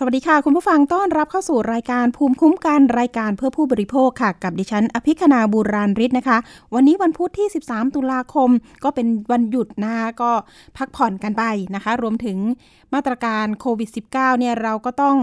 [0.00, 6.38] สวัสดีค่ะ คุณผู้ฟังต้อนรับเข้าสู่รายการภูมิคุ้มกันรายการเพื่อผู้บริโภคค่ะ กับดิฉัน อภิคณาบูราริศนะคะ
[6.74, 8.50] วันนี้วันพุธที่ 13 ตุลาคม
[8.84, 10.30] ก็เป็นวันหยุดนะคะก็
[10.76, 12.38] พักผ่อนกันไปนะคะ รวมถึง
[12.94, 15.16] มาตรการโควิด -19 เนี่ยเราก็ต้อง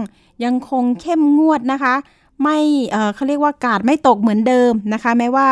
[0.44, 1.94] ยังคงเข้มงวดนะคะ
[2.42, 2.58] ไม่
[2.90, 5.48] เออเขาเรียกว่ากาดไม่ตกเหมือนเดิมนะคะ แม้ว่า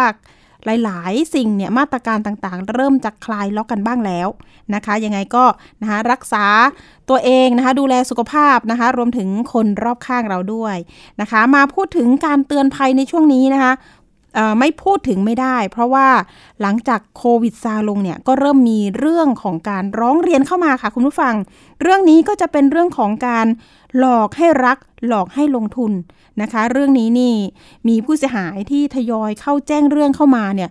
[0.85, 4.29] หลาย ๆ สิ่งเนี่ยมาตรการต่างๆ เริ่มจะคลายล็อกกันบ้างแล้ว
[4.75, 5.45] นะคะยังไงก็
[5.83, 6.45] นะคะรักษา
[7.09, 10.77] ตัวเองนะคะดูแลสุขภาพนะคะรวมถึงคนรอบข้างเราด้วย
[11.21, 13.73] นะคะมาพูดถึงการเตือนภัยในช่วงนี้นะคะ
[14.59, 16.09] ไม่พูดถึงไม่ได้ เพราะว่า
[16.61, 21.35] หลังจากโควิดซาลงเนี่ยก็เริ่มมีเรื่องของการร้องเรียนเข้ามาค่ะคุณผู้ฟัง
[21.83, 23.47] เรื่องนี้ก็จะเป็นเรื่องของการ
[23.99, 24.79] หลอกให้รัก
[25.09, 25.93] หลอกให้ลงทุน
[26.43, 27.35] นะคะ เรื่องนี้นี่
[27.89, 30.71] มีผู้เสียหายที่ทยอยเข้าแจ้งเรื่องเข้ามาเนี่ย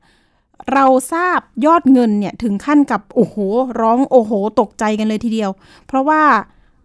[0.73, 3.35] เราทราบยอดเงินเนี่ยถึงขั้นกับโอ้โห
[3.81, 5.51] ร้องโอ้โห ตกใจกันเลยทีเดียว
[5.88, 6.21] เพราะว่า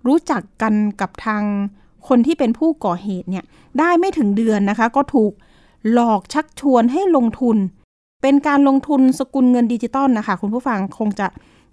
[0.07, 1.43] รู้จักกันกับทาง
[2.09, 3.45] คนที่เป็นผู้ก่อเหตุเนี่ย
[3.79, 5.33] ได้ไม่ถึงเดือนนะคะ ก็ถูก
[5.93, 7.57] หลอกชักชวนให้ลงทุน
[8.23, 11.29] เป็นการลงทุนสกุลเงินดิจิตอลนะคะ คุณผู้ฟังคงจะ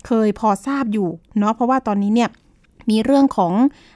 [0.05, 2.29] เคยพอทราบอยู่เนาะเพราะว่าตอนนี้เนี่ย
[2.89, 3.53] มีเรื่องของ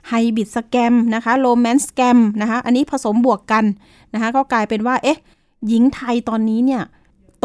[0.08, 3.66] ไฮบิดสแกมนะคะโรแมนต์สแกมนะคะอันนี้ผสมบวกกัน
[4.14, 5.20] นะคะก็กลายเป็นว่าเอ๊ะ
[5.68, 6.84] หญิงไทยตอนนี้เนี่ย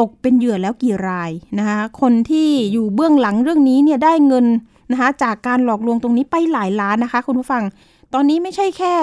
[0.01, 4.47] ตกเป็นเหยื่อแล้วกี่รายนะคะคนที่อยู่เบื้องหลังเรื่องนี้เนี่ยได้เงิน
[4.92, 7.62] นะคะจากการหลอกลวงตรงนี้ไปหลายล้านนะคะคุณผู้ฟัง
[8.14, 8.95] ตอนนี้ไม่ใช่แค่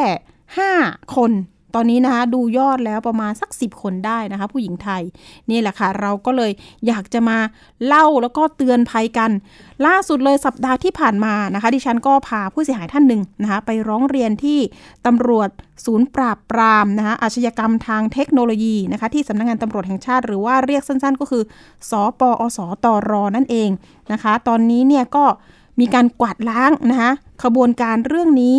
[0.51, 1.31] 5 คน
[1.75, 5.03] ตอนนี้นะคะดูยอดแล้วประมาณสัก 10 คนได้นะคะ ผู้หญิงไทย
[5.49, 6.51] นี่แหละค่ะ เราก็เลย
[6.87, 7.37] อยากจะมา
[7.85, 9.31] เล่าแล้วก็เตือนภัยกัน
[9.85, 14.59] ล่าสุดเลยสัปดาห์ที่ผ่านมานะคะ ดิฉันก็พาผู้เสียหายท่านหนึ่งนะคะ ไปร้องเรียนที่
[15.05, 15.49] ตำรวจ
[15.85, 21.43] ศูนย์ปราบปรามนะคะอาชญากรรมทางเทคโนโลยีนะคะ ที่สำนักงงานตำรวจแห่งชาติ หรือว่าเรียกสั้น ๆ ก็คือ
[21.89, 23.69] สอปอสตรอนั่นเอง
[24.11, 25.25] นะคะ ตอนนี้เนี่ยก็
[25.79, 27.11] มีการกวาดล้างนะคะ
[27.43, 28.55] ขบวนการเรื่องนี้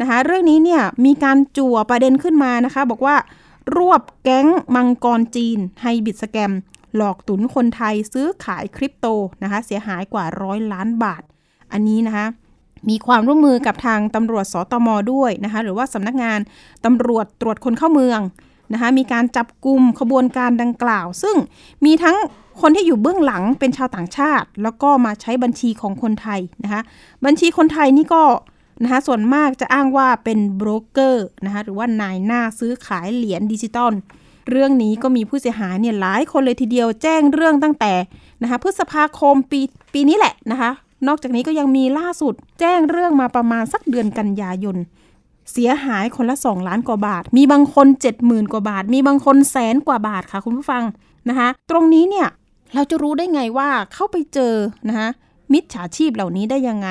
[0.00, 3.16] นะคะเรื่องนี้เนี่ยมีการจั่วประเด็นขึ้นมานะคะ บอกว่า
[3.76, 6.52] รวบแก๊งมังกรจีนไฮบิดสแกม
[6.96, 9.06] หลอกตุนคนไทยซื้อขายคริปโต
[9.42, 11.22] นะคะเสียหายกว่าร้อยล้านบาท
[11.72, 12.26] อันนี้นะคะ
[12.88, 16.38] มีความร่วมมือกับทางตำรวจสตมด้วยนะคะหรือว่าสำนักงาน
[16.84, 18.20] ตำรวจตรวจคนเข้าเมือง
[18.72, 21.36] นะคะมีการจับกลุ่มขบวนการดังกล่าว ซึ่ง
[21.84, 22.16] มีทั้ง
[22.60, 26.82] คนที่อยู่เบื้องหลังเป็นชาวต่างชาติ แล้วก็มาใช้บัญชีของคนไทยนะคะ
[27.24, 28.22] บัญชีคนไทยนี่ก็
[28.82, 33.92] นะคะส่วนมากจะอ้างว่าเป็นโบรกเกอร์นะคะหรือว่านายหน้าซื้อขายเหรียญดิจิตอล
[34.50, 37.92] เรื่องนี้ก็มีผู้เสียหายเนี่ยหลายคนเลยทีเดียวแจ้งเรื่องตั้งแต่
[38.42, 39.60] นะคะพฤษภาคมปี
[39.94, 40.70] ปีนี้แหละนะคะ
[41.06, 44.76] นอกจากนี้ก็ยังมีล่าสุดแจ้งเรื่องมาประมาณสักเดือนกันยายน
[45.52, 47.86] เสียหายคนละ 2 ล้านกว่าบาท มีบางคน
[48.20, 50.82] 70,000 กว่าบาท มีบางคนแสนกว่าบาทค่ะคุณผู้ฟัง
[51.28, 52.28] นะคะ ตรงนี้เนี่ย
[52.74, 54.54] เราจะรู้ได้ไงว่าเข้าไปเจอ
[54.88, 55.08] นะคะ
[55.52, 56.88] มิจฉาชีพเหล่านี้ได้ยังไง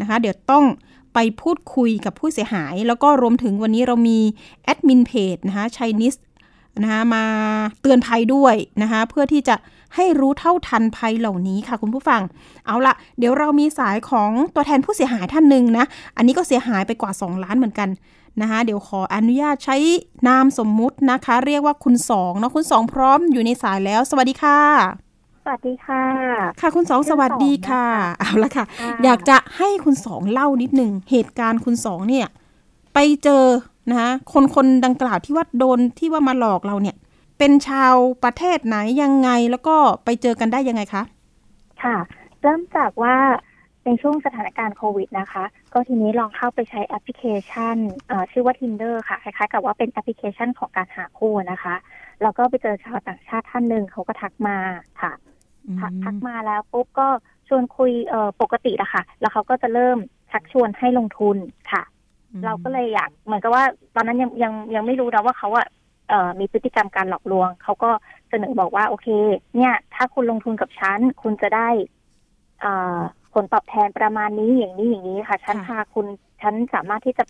[0.00, 0.64] นะคะ เดี๋ยวต้อง
[1.14, 4.18] ไปพูดคุยกับผู้เสียหาย แล้วก็รวมถึงวันนี้เรามี
[4.64, 6.14] แอดมินเพจนะคะชัยนิส
[6.82, 7.24] นะคะมา
[7.80, 9.56] เตือนภัยด้วยนะคะเพื่อที่จะ
[9.94, 12.22] ให้รู้เท่าทันภัยเหล่านี้ค่ะคุณผู้ฟัง
[12.66, 15.84] เอาละเดี๋ยวเรามีสายของตัวแทนผู้เสียหายท่านหนึ่งนะ
[16.16, 17.88] อันนี้ก็เสียหายไปกว่า 2 ล้านเหมือนกัน
[18.40, 19.76] นะคะเดี๋ยวขออนุญาตใช้
[20.28, 25.03] นามสมมุตินะคะ เรียกว่าคุณสองเนาะคุณสองพร้อมอยู่ในสายแล้ว สวัสดีค่ะ
[25.46, 26.04] สวัสดีค่ะ
[26.60, 27.86] ค่ะคุณสองสวัสดีค่ะ
[28.20, 28.64] เอาละค่ะ
[29.04, 32.26] อยากจะให้คุณสองเล่านิดหนึ่งเหตุการณ์คุณสองเนี่ย
[32.94, 33.44] ไปเจอ
[33.90, 36.96] นะคะคนคนดังกล่าวที่ว่าโดนที่ว่ามาหลอกเราเนี่ย
[37.38, 37.94] เป็นชาว
[38.24, 41.02] ประเทศไหนยังไงแล้วก็ไปเจอกันได้ยังไงคะ
[41.82, 41.96] ค่ะ
[42.42, 43.16] เริ่มจากว่า
[43.84, 47.76] ในช่วงสถานการณ์โควิดนะคะ ก็ทีนี้ลองเข้าไปใช้แอปพลิเคชัน
[48.30, 51.74] ชื่อว่า Tinder ค่ะ คล้ายๆ กับว่าเป็นแอปพลิเคชันของการหาคู่นะคะ
[52.22, 54.58] แล้วก็ไปเจอชาวต่างชาติท่านหนึ่งเขาก็ทักมา
[55.02, 55.12] ค่ะ
[56.04, 57.08] ทักมาแล้วปุ๊บก็
[57.48, 59.98] ชวนคุยเอ่อปกติอะค่ะ แล้วเขาก็จะเริ่ม
[60.30, 61.36] ชักชวนให้ลงทุน
[61.72, 61.82] ค่ะ
[62.44, 63.64] เราก็เลยอยากเหมือนกับว่า
[63.94, 65.66] ตอนนั้นยังยังยังไม่รู้นะว่าเขาอะ
[66.08, 67.90] เอ่อมีพฤติกรรมการหลอกลวง เขาก็
[68.28, 69.08] เสนอบอกว่าโอเค
[69.56, 71.68] เนี่ย ถ้าคุณลงทุนกับฉัน คุณจะได้
[72.64, 73.00] อ่า
[73.34, 76.06] ผลตอบแทนประมาณนี้อย่างนี้อย่างนี้ค่ะ ฉันพาคุณ
[76.42, 77.24] ฉันสามารถที่จะ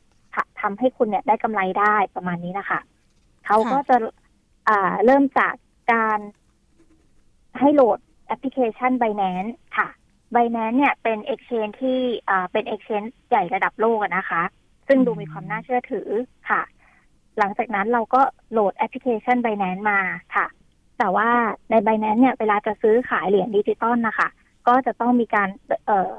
[0.60, 2.80] ทำให้คุณเนี่ยได้กำไรได้ประมาณนี้นะคะ
[3.46, 3.96] เขาก็จะ
[4.68, 5.54] อ่าเริ่มจาก
[5.92, 6.18] การ
[7.60, 9.88] ให้โหลด แอปพลิเคชัน Binance ค่ะ
[10.34, 14.42] Binance เนี่ยเป็น exchange ที่อ่าเป็น exchange ใหญ่ระดับโลกนะคะ
[14.88, 16.08] ซึ่งดูมีความน่าเชื่อถือ
[16.50, 16.62] ค่ะ
[17.38, 18.22] หลังจากนั้นเราก็
[18.52, 20.00] โหลดแอปพลิเคชัน Binance มา
[20.34, 20.46] ค่ะ
[20.98, 21.28] แต่ว่า
[21.70, 24.28] ใน Binance เนี่ยเวลาจะซื้อขายเหรียญดิจิตอลนะคะ
[24.68, 25.48] ก็จะต้องมีการ
[25.86, 26.10] เอ่อ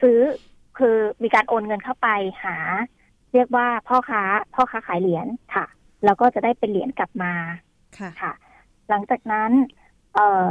[0.00, 0.18] ซื้อ
[0.78, 2.08] คือมีการโอนเงินเข้าไป
[2.44, 2.56] หา
[3.32, 4.22] เรียกว่าพ่อค้า
[4.54, 5.64] พ่อค้าขายเหรียญค่ะ
[6.04, 7.32] แล้วก็จะได้เป็นเหรียญกลับมา
[7.98, 8.32] ค่ะค่ะ
[8.88, 9.50] หลังจากนั้น
[10.14, 10.50] เอ่อ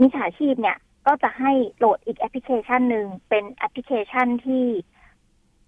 [0.00, 4.64] มิจฉาชีพเนี่ย ก็จะให้โหลดอีกแอปพลิเคชันหนึ่งเป็นแอปพลิเคชันที่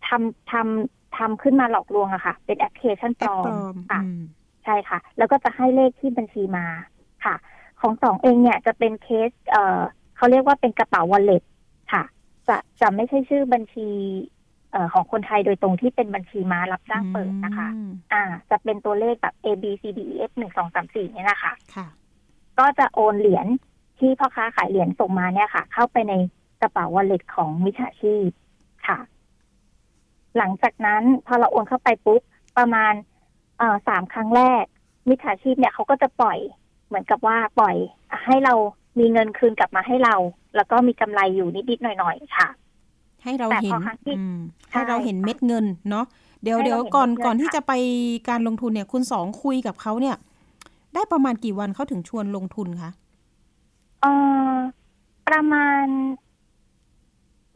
[0.09, 4.23] ทำทำทำขึ้นมาหลอกลวงอะค่ะ เป็นแอปพลิเคชันปแอลปอปลมอมค่ะอืม
[4.65, 6.67] ใช่ค่ะ แล้วก็จะให้เลขที่บัญชีมา
[7.25, 7.35] ค่ะ
[7.81, 9.81] ของสองเองเนี่ยจะเป็นเคส เอ่อ
[10.17, 11.43] เขาเรียกว่าเป็นกระเป๋า wallet
[11.93, 12.03] ค่ะ
[12.49, 13.89] จะจะไม่ใช่ชื่อบัญชี
[14.73, 21.87] เอ่อของคนไทยโดยตรงที่เป็นบัญชีม้ารับจ้างเปิดนะคะอืมอ่า จะเป็นตัวเลขแบบ A B C D E F หนึ่งสองสามสี่เนี่ยนะคะ ค่ะ
[22.59, 23.47] ก็จะโอนเหรียญ
[24.03, 26.15] ที่พ่อค้าขายเหรียญส่งมาเนี่ยค่ะ เข้าไปใน
[26.61, 28.29] กระเป๋าวอลเล็ตของมิจฉาชีพ
[28.87, 28.99] ค่ะ
[30.37, 32.21] หลังจากนั้นพอเราโอนเข้าไปปุ๊บ
[32.59, 32.93] ประมาณ
[33.59, 34.65] เอ่อสามครั้งแรก
[35.09, 36.39] มิจฉาชีพเนี่ยเขาก็จะปล่อย
[36.87, 37.77] เหมือนกับว่าปล่อย
[38.25, 38.55] ให้เรา
[38.99, 40.15] มีเงินคืนกลับมาให้เรา
[40.57, 42.49] แล้วก็มีกำไรอยู่นิดๆหน่อยๆค่ะ
[43.23, 44.39] ให้เราแต่เห็พนอครั้งที่อืม
[44.71, 46.07] ใช่ให้เราเห็นเม็ดเงินเนาะ
[46.43, 47.73] เดี๋ยวให้เดี๋ยวเราเห็นก่อนเม็ดเงินก่อนที่ค่ะจะไป
[48.29, 50.17] การลงทุนเนี่ย คุณสองคุยกับเขาเนี่ย
[50.95, 52.91] ได้ประมาณกี่วันเขาถึงชวนลงทุนคะ
[54.03, 54.13] เอ่
[54.53, 54.55] อ
[55.29, 55.85] ประมาณ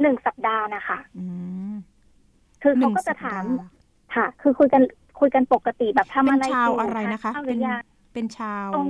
[0.00, 1.26] หนึ่งสัปดาห์นะคะอื
[1.72, 1.74] ม
[2.62, 3.58] คือหเขานึ่งก็สัจะปถามดห์
[4.14, 4.82] ค่ะ คือคุยกัน
[5.20, 7.80] คุยกันปกติแบบทำเป็นอะไรชาวยู่อะไรนะคะทาข้าวหเป็รืนอยัง
[8.14, 8.86] เป็นชาว ตรง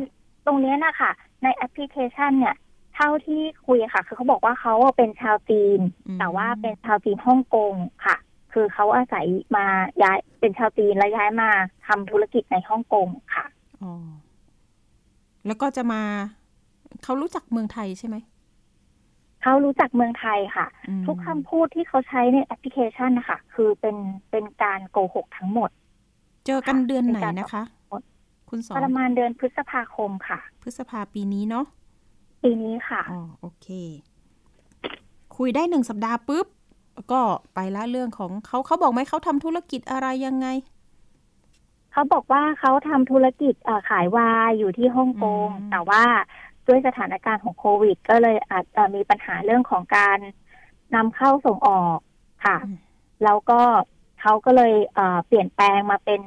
[0.47, 1.11] ตรงเนี้ยนะคะ
[1.43, 2.56] ในแอปพลิเคชันเนี่ย
[2.94, 7.75] เท่าที่คุยอะค่ะ คือเขาบอกว่าเขาอะเป็นชาวจีนอืมแต่ว่าเป็นชาวจีนฮ่องกง
[8.05, 8.17] ค่ะ
[8.53, 9.26] คือเขาอาศัย
[9.56, 9.67] มา
[10.03, 11.50] ย้ายเป็นชาวจีนแล้วย้ายมา
[11.87, 13.44] ทำธุรกิจในฮ่องกงค่ะ
[13.82, 13.93] อ๋อ
[15.47, 16.03] แล้วก็จะมา
[17.04, 18.16] เขารู้จักเมืองไทยใช่ไหม
[19.43, 23.96] เขารู้จักเมืองไทยค่ะอืมทุกคำพูดที่เขาใช้ในแอปพลิเคชันนะคะคือเป็น
[24.31, 25.70] เป็นการโกหกทั้งหมด
[26.46, 27.62] เจอกันเดือนไหนเป็นการนะคะ
[28.50, 31.66] คุณสอปงระมาณเดือนพฤษภาคมค่ะ พฤษภาปีนี้เนาะ
[32.43, 33.66] ปีนี้ค่ะอ๋อโอเค
[35.37, 36.46] คุยได้หนึ่งสัปดาห์ปุ๊บ
[37.12, 37.22] ก็
[37.54, 40.46] ไปละเรื่องของเขาเขาบอกไหมเขาทำธุรกิจอะไรยังไง
[41.93, 46.02] เขาบอกว่าเขาทำธุรกิจเอ่อขาย วายอยู่ที่ฮ่องกงอืมแต่ว่า
[46.68, 50.18] ด้วยสถานการณ์ของโควิด ก็เลยอาจจะมีปัญหาเรื่องของการ
[50.94, 51.98] นำเข้าส่งออก
[52.44, 52.58] ค่ะ
[53.24, 53.60] แล้วก็
[54.20, 56.20] เขาก็เลยเอ่อเปลี่ยนแปลงมาเป็น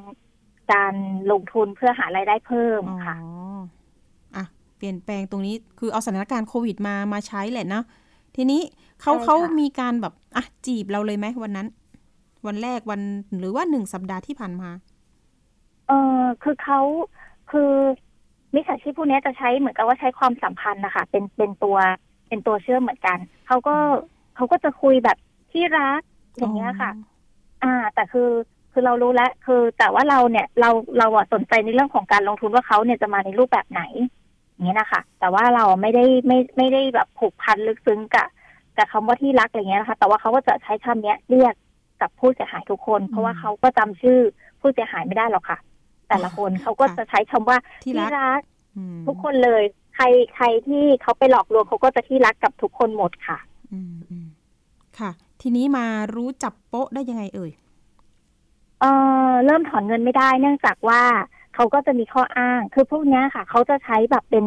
[0.71, 0.94] การ
[1.31, 3.15] ลงทุนเพื่อหารายได้เพิ่มอ๋อค่ะ
[4.36, 4.44] อะ
[4.77, 7.83] เปลี่ยนแปลงตรงนี้คือเอาสถานการณ์โควิดมามาใช้แหละเนาะ
[8.35, 8.62] ทีนี้
[9.01, 11.68] เขาใช่ค่ะเขามีการแบบอะจีบเราเลยไหมวันนั้น
[12.47, 13.01] วันแรกวัน
[13.39, 14.69] หรือว่าหนึ่งสัปดาห์ที่ผ่านมา
[15.88, 15.94] เออ
[16.42, 16.80] คือเขา
[17.47, 17.62] คือ
[18.56, 21.78] มิจฉาชีพพวกนี้จะใช้เหมือนกับว่าใช้ความสัมพันธ์นะคะเป็นเป็นตัว
[22.28, 23.18] เป็นตัวเชื่อมเหมือนกัน
[23.48, 23.75] เขาก็
[24.36, 25.18] เขาก็จะคุยแบบ
[25.51, 26.01] ที่รัก
[26.38, 26.92] อย่างเงี้ยค่ะ
[27.63, 28.30] อ่า แต่คือ
[28.72, 30.69] คือเรารู้แล้วคือแต่ว่าเราเนี่ยเรา
[31.00, 33.81] เราอะสนใจในเรื่องของการลงทุนว่าเขาเนี่ยจะมาในรูปแบบไหน
[34.52, 38.28] อย่างเงี้ยนะคะ แต่ว่าเราไม่ได้ไม่ไม่ได้แบบผูกพันลึกซึ้งกับ
[38.78, 41.54] กับคำว่าที่รักอะไรเงี้ยนะคะ แต่ว่าเขาก็จะใช้คำเนี้ยเรียก
[42.02, 44.19] กับผู้เสียหายทุกคน เพราะว่าเขาก็จำชื่อ
[44.60, 45.57] ผู้เสียหายไม่ได้หรอกค่ะ
[46.09, 48.41] แต่ละคนเขาก็จะใช้คำว่าที่ที่รักรัก
[48.77, 49.63] อืมทุกคนเลย
[49.95, 53.38] ใครใครที่เขาไปหลอกลวงเขาก็จะที่รักกับทุกคนหมดค่ะ
[53.73, 54.27] อืมอืม
[55.00, 55.11] ค่ะ
[55.41, 55.85] ทีนี้มา
[56.15, 57.51] รู้จับโป๊ะได้ยังไงเอ่ย
[58.79, 58.91] เอ่
[59.29, 61.01] อเริ่มถอนเงินไม่ได้ เนื่องจากว่า
[61.56, 64.45] เขาก็จะมีข้ออ้าง คือพวกเนี้ยค่ะ เขาจะใช้แบบเป็น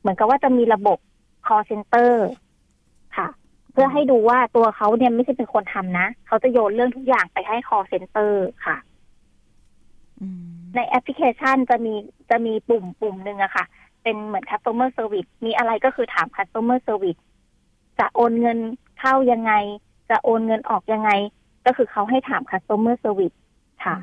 [0.00, 0.98] เหมือนกับว่าจะมีระบบ
[1.46, 2.12] call center
[3.16, 3.28] ค่ะ
[3.72, 8.32] เพื่อให้ดูว่าตัวเขาเนี่ยไม่ใช่เป็นคนทำนะ เขาจะโยนเรื่องทุกอย่างไปให้ call center
[8.66, 8.76] ค่ะ
[10.20, 10.28] อื
[10.60, 11.94] ม ในแอปพลิเคชันจะมี
[12.30, 13.64] จะมีปุ่มปุ่มหนึ่งอะค่ะ
[14.02, 17.20] เป็นเหมือน customer service มีอะไรก็คือถาม customer service
[17.98, 18.58] จะโอนเงิน
[19.00, 19.52] เข้ายังไง
[20.10, 21.10] จะโอนเงินออกยังไง
[21.66, 23.36] ก็คือเขาให้ถาม customer service
[23.84, 23.96] ค่ะ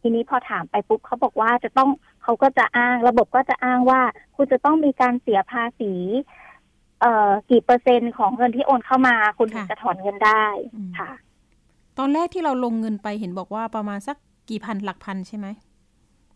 [0.00, 1.88] ทีนี้พอถามไปปุ๊บเขาบอกว่าจะต้อง
[2.22, 4.00] เขาก็จะอ้างระบบก็จะอ้างว่า
[4.36, 5.92] คุณจะต้องมีการเสียภาษี
[7.00, 11.10] เอ่อกี่เปอร์เซ็นต์ของเงินที่โอนเข้ามา คุณถึงค่ะจะถอนเงินได้อืมค่ะ
[11.98, 14.16] ตอนแรกที่เราลงเงินไปเห็นบอกว่าประมาณสัก
[14.50, 15.46] กี่พันหลักพันใช่ไหม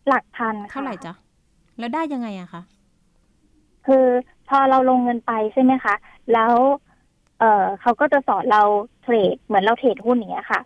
[0.07, 1.13] หลักพันค่ะเท่าไหร่จ๊ะ
[1.79, 2.61] แล้วได้ยังไงอะคะ
[3.87, 4.05] คือ
[4.49, 5.95] พอเราลงเงินไปใช่ไหมคะ
[6.33, 6.53] แล้ว
[7.39, 8.63] เอ่อเขาก็จะสอนเรา
[9.03, 10.61] เทรด เหมือนเราเทรดหุ้นอย่างเงี้ยค่ะ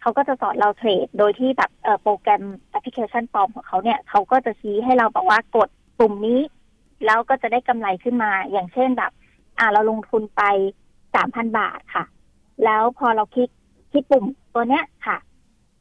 [0.00, 5.68] เขาก็จะสอนเราเทรด โดยที่แบบเอ่อโปรแกรมแอปพลิเคชันปลอมของเขาเนี่ยเขาก็จะชี้ให้เราบอกว่ากด
[5.98, 6.40] ปุ่มนี้
[7.06, 9.12] แล้วก็จะได้กำไรขึ้นมา อย่างเช่นแบบ
[9.58, 10.42] อ่าเราลงทุนไป
[11.14, 12.04] สามพันบาทค่ะ
[12.64, 13.50] แล้วพอเราคลิก
[13.92, 15.16] คลิกปุ่มตัวเนี้ยค่ะ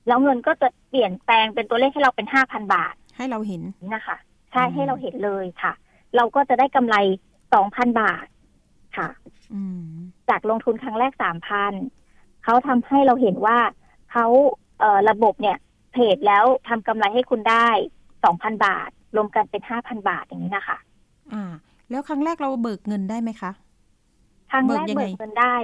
[0.07, 4.17] แล้วเงินก็จะ เปลี่ยนแปลงเป็นตัวเลขให้เราเป็นห้าพันบาท ให้เราเห็นนี่นะคะ
[4.51, 5.74] ใช่อืมให้เราเห็นเลยค่ะ
[6.15, 6.96] เราก็จะได้กำไร
[7.53, 8.25] สองพันบาท
[8.98, 9.08] ค่ะ
[9.53, 9.84] อืม
[10.29, 11.74] จากลงทุนครั้งแรกสามพัน
[12.44, 13.58] เขาทำให้เราเห็นว่า
[14.12, 14.25] เขา
[14.79, 15.58] เอ่อระบบเนี่ย
[15.91, 17.67] เทรดแล้วทำกำไรให้คุณได้
[18.24, 20.77] สองพันบาท รวมกันเป็นห้าพันบาทอย่างนี้นะคะ
[21.34, 21.53] อ่า
[21.89, 23.51] แล้วครั้งแรกเราเบิกเงินได้ไหมคะ
[24.51, 25.56] ครั้งแรกเบิกยังไงเบิกเงินได้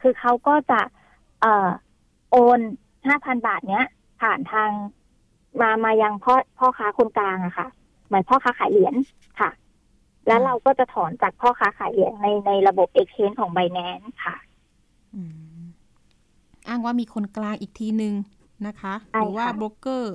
[0.00, 0.80] คือเขาก็จะ
[1.40, 1.68] เอ่อ
[2.30, 2.60] โอน
[3.06, 3.86] ห้าพันบาทเนี้ย
[4.20, 4.70] ผ่านทาง
[5.60, 7.68] มามายังพ่อพ่อค้าคนกลางอะค่ะ
[8.06, 8.94] เหมือนพ่อค้าขายเหรียญ
[9.40, 9.50] ค่ะ
[10.26, 14.36] แล้วเราก็จะถอนจากพ่อค้าขายเหรียญในในระบบ exchange ของ Binance ค่ะ
[15.14, 15.22] อื
[15.60, 15.64] ม
[16.68, 18.14] อ้างว่ามีคนกลางอีกทีนึง
[18.66, 20.14] นะคะใช่หรือว่าค่ะโบรกเกอร์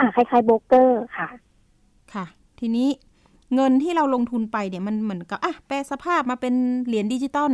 [0.00, 1.28] อ่าคล้ายๆโบรกเกอร์ค่ะ
[2.14, 2.24] ค่ะ
[2.58, 2.88] ทีนี้
[3.54, 6.54] เงินที่เราลงทุนไปเนี่ยมันเหมือนกับอะแปลสภาพมาเป็น
[6.86, 7.52] เหรียญดิจิตอล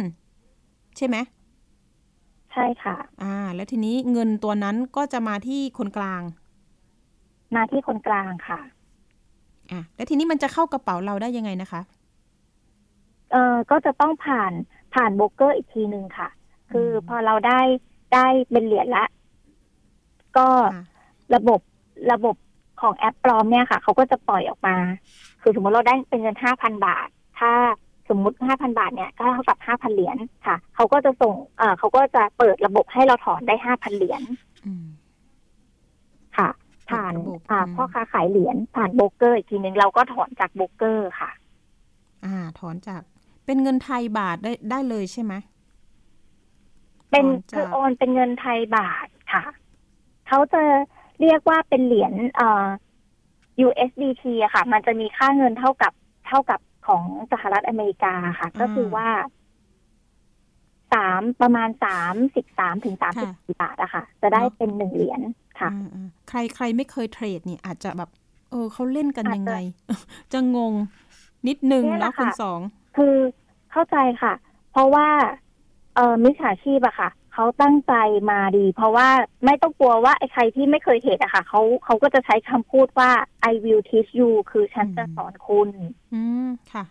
[0.96, 1.16] ใช่ไหม
[2.56, 6.22] ใช่ค่ะ อ่า แล้วทีนี้เงินตัวนั้นก็จะมาที่คนกลาง
[7.54, 8.60] มาที่คนกลางค่ะ
[9.70, 11.80] อะแล้วทีนี้มันจะเข้ากระเป๋าเราได้ยังไงนะคะ
[13.30, 14.52] เอ่อก็จะต้องผ่าน
[14.94, 16.28] ผ่านโบรกเกอร์อีกทีหนึ่งค่ะ
[16.72, 17.60] คือพอเราได้
[18.14, 19.04] ได้เป็นเหรียญละ
[20.36, 20.80] ก็อะ
[21.34, 21.60] ระบบ
[22.12, 22.36] ระบบ
[22.80, 24.76] ของแอปปลอมเนี่ยค่ะ เขาก็จะปล่อยออกมา
[25.42, 27.08] คือสมมติเราได้เป็นเงินห้าพันบาท
[27.38, 27.52] ถ้า
[28.08, 34.22] สมมุติห้าพันบาทเนี่ยก็เท่ากับห้าพันเหรียญค่ะ เขาก็จะส่งเอ่อเขาก็จะเปิดระบบให้เราถอนได้ห้าพันเหรียญ
[34.66, 34.86] อืม
[36.36, 36.48] ค่ะ
[36.90, 41.30] ผ่านระบบอ่าอืมพ่อค้าขายเหรียญผ่านโบรกเกอร์อีกทีหนึ่งเราก็ถอนจากโบรกเกอร์ค่ะ
[42.24, 43.02] อ่า ถอนจาก
[43.46, 45.34] เป็นเงินไทยบาทได้ได้เลยใช่ไหม
[47.10, 49.44] เป็นถอนจากคือโอนเป็นเงินไทยบาทค่ะ
[50.28, 50.62] เขาจะ
[51.20, 52.66] เรียกว่าเป็นเหรียญเอ่อ
[53.66, 55.92] USDT อะค่ะ มันจะมีค่าเงินเท่ากับ
[56.26, 59.08] เท่ากับ ของสหรัฐอเมริกาค่ะ ก็คือว่า
[60.92, 65.20] สามประมาณสามสิบสามถึงสามสิบสี่บาทอะค่ะ จะได้เป็นหนึ่งเหรียญ
[65.60, 68.10] ค่ะอ่าอ่าใครใครไม่เคยเทรดเนี่ยอาจจะแบบ
[68.50, 69.54] เออเขาเล่นกันอาจจะยังไง
[70.32, 70.74] จะงง
[71.48, 72.60] นิดนึงเนี่ยแหแล้ละวคุณค่ะสอง
[72.96, 73.14] คือ
[73.72, 74.32] เข้าใจค่ะ
[74.70, 75.08] เพราะว่า
[75.94, 77.94] เออมิจฉาชีพอะค่ะ เขาตั้งใจ
[78.30, 79.08] มาดี เพราะว่า
[79.44, 83.10] ไม่ต้องกลัวว่าไอ้ใครที่ไม่เคยเทรดอะค่ะเขาเขาก็จะใช้คำพูดว่า
[83.50, 85.68] I will teach you คือฉันจะสอนคุณ
[86.14, 86.84] อืมค่ะ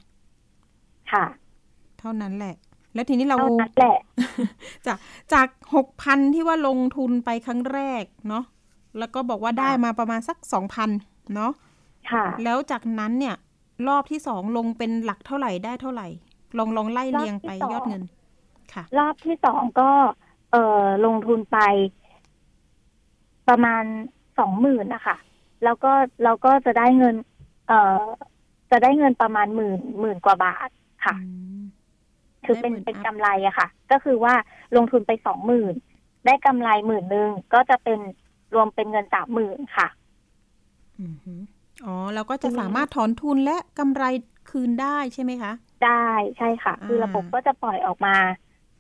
[1.12, 1.26] ค่ะ
[2.00, 2.56] เท่านั้นแหละ
[2.94, 3.98] แล้วทีนี้เราเท่านั้นแหละ
[4.88, 4.98] จาก
[5.34, 8.44] จากหกพันที่ว่าลงทุนไปครั้งแรกเนาะ
[9.00, 10.90] แล้วก็บอกว่าได้มาประมาณสักสองพัน
[11.36, 11.52] เนาะ
[12.12, 13.36] ค่ะ แล้วจากนั้นเนี่ย
[13.88, 16.08] รอบที่สองลงเป็นหลักเท่าไหร่ได้เท่าไหร่
[16.58, 18.04] ลองลองไล่เรียงไปรอบที่สองยอดเงิน
[18.74, 19.92] ค่ะ รอบที่สองก็
[20.56, 21.58] เออลงทุนไป
[23.48, 23.84] ประมาณ
[24.40, 25.18] สองหมื่นนะคะ
[25.64, 25.92] แล้วก็
[26.24, 27.16] เราก็จะได้เงิน
[27.68, 28.04] เอ่อ
[28.72, 30.70] จะได้เงินประมาณหมื่นหมื่นกว่าบาท
[31.06, 31.20] ค่ะอื
[31.60, 31.62] ม
[32.46, 34.34] คือเป็นได้หมื่นเป็นอัพกำไรอะค่ะ ก็คือว่า
[34.76, 35.74] ลงทุนไปสองหมื่น
[36.26, 38.00] ได้กำไรหมื่นหนึ่งก็จะเป็น
[38.54, 39.88] รวมเป็นเงินสามหมื่นค่ะ
[41.00, 41.42] อือหือ
[41.86, 44.04] อ๋อเราก็จะสามารถถอนทุนและกำไร
[44.50, 45.52] คืนได้ใช่ไหมคะ
[45.84, 45.92] ได้
[46.38, 48.16] ใช่ค่ะ คืออ่าระบบก็จะปล่อยออกมา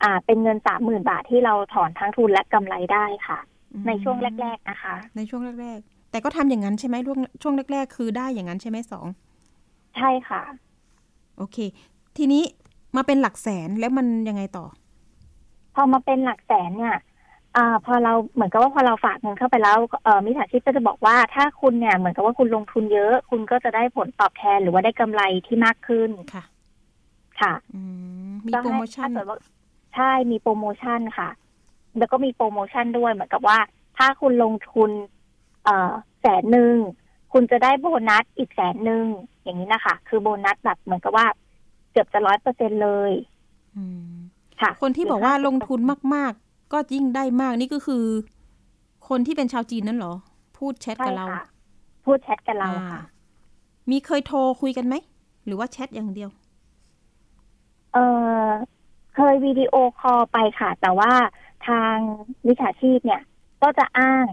[0.04, 3.40] อ่า เป็นเงินสามหมื่นบาทที่เราถอนทั้งทุนและกำไรได้ค่ะ
[3.74, 9.08] อืมในช่วงแรก ๆนะคะ ในช่วงแรก ๆ แต่ก็ทำอย่างนั้นใช่ไหมช่วงช่วงแรก ๆ คือได้อย่างนั้นใช่ไหมสอง
[9.98, 10.42] ใช่ค่ะ
[11.38, 11.58] โอเค
[12.18, 12.44] ทีนี้
[12.96, 14.66] มาเป็นหลักแสนแล้วมันยังไงต่อ
[15.76, 16.96] พอมาเป็นหลักแสนเนี่ย
[17.56, 26.44] อ่าพอเราเหมือนกับว่าพอเราฝากเงินเข้าไปแล้วเอ่อมิจฉาชีพก็จะบอกว่าถ้าคุณเนี่ยเหมือนกับว่าคุณลงทุนเยอะ คุณก็จะได้ผลตอบแทนหรือว่าได้กำไรที่มากขึ้นค่ะ
[27.42, 27.82] ค่ะอื
[28.30, 29.38] มมีก็โปรให้โมชั่นถ้าเกิดว่า
[29.96, 31.30] ใช่มีโปรโมชั่นค่ะ
[31.98, 33.58] แล้วก็มีโปรโมชั่นด้วยเหมือนกับว่า
[33.98, 34.92] ถ้าคุณลงทุน
[35.64, 36.76] เอ่อแสนหนึ่ง
[37.34, 39.06] คุณจะได้โบนัสอีกแสนหนึ่ง
[39.44, 41.26] อย่างนี้นะคะ คือโบนัสแบบเหมือนกับว่า
[41.92, 43.12] เกือบจะร้อยเปอร์เซ็นเลย
[43.76, 44.16] อืม
[44.62, 45.80] ค่ะ คนที่บอกว่าลงทุน
[46.16, 48.04] มาก ๆ ก็ยิ่งได้มากนี่ก็คือ
[49.10, 50.14] คนที่เป็นชาวจีนนั่นเหรอ
[50.58, 51.44] พูดแชทใช่กับเราค่ะ
[52.06, 53.02] พูดแชทกันเราอ่าค่ะ
[53.90, 54.96] มีเคยโทรคุยกันไหม
[55.46, 56.30] หรือว่าแชทอย่างเดียว
[57.94, 57.98] เอ
[58.48, 58.50] อ
[59.16, 61.12] เคยวิดีโอคอลไปค่ะ แต่ว่า
[61.68, 61.96] ทาง
[62.48, 63.22] วิชาชีพเนี่ย
[63.62, 64.26] ก็จะอ้าง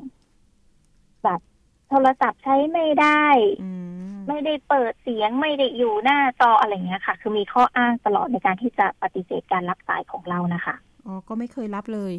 [1.24, 1.40] แบบ
[1.88, 3.24] โทรศัพท์ใช้ไม่ได้
[3.62, 3.70] อื
[4.12, 10.74] มไม่ได้เปิดเสียงไม่ได้อยู่หน้าจออะไรเงี้ยค่ะ คือมีข้ออ้างตลอดในการที่จะปฏิเสธการรับสายของเรานะคะ
[11.06, 12.14] อ๋อก็ไม่เคยรับเลย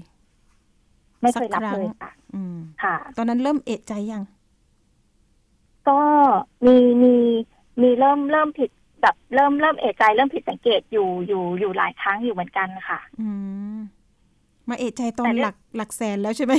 [1.21, 4.23] ไม่เคยรับสักครั้งเลยค่ะอืมค่ะ ตอนนั้นเริ่มเอะใจยัง
[5.89, 6.01] ก็
[6.65, 7.15] มีมี
[7.81, 8.69] มีเริ่มเริ่มผิด
[9.03, 13.29] แบบเริ่มเริ่มเอะใจเริ่มผิดสังเกตอยู่อยู่อยู่หลายครั้งอยู่เหมือนกันค่ะ อื
[13.75, 13.77] ม
[14.69, 16.53] มาเอะใจตอแต่นเรื่หองลักหลักแสนแล้วใช่ไหม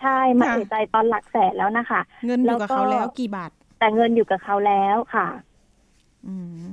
[0.00, 5.26] ใช่มาค่ะเอะใจตอนหลักแสนแล้วนะคะ เงินอยู่กับแล้วก็เขาแล้วกี่บาท แต่เงินอยู่กับเขาแล้วค่ะ
[6.26, 6.64] อืม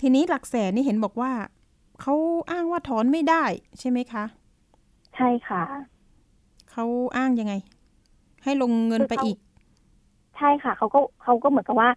[0.00, 1.32] ทีนี้หลักแสนนี่เห็นบอกว่า
[2.00, 2.14] เขา
[2.50, 3.44] อ้างว่าถอนไม่ได้
[3.78, 4.24] ใช่ไหมคะ
[5.14, 5.62] ใช่ค่ะ
[6.72, 6.84] เขา
[7.16, 7.54] อ้างยังไง
[8.44, 9.36] ให้ลงเงินไปอีก
[10.36, 11.88] ใช่ค่ะเขาก็เขาก็เหมือนกับว่า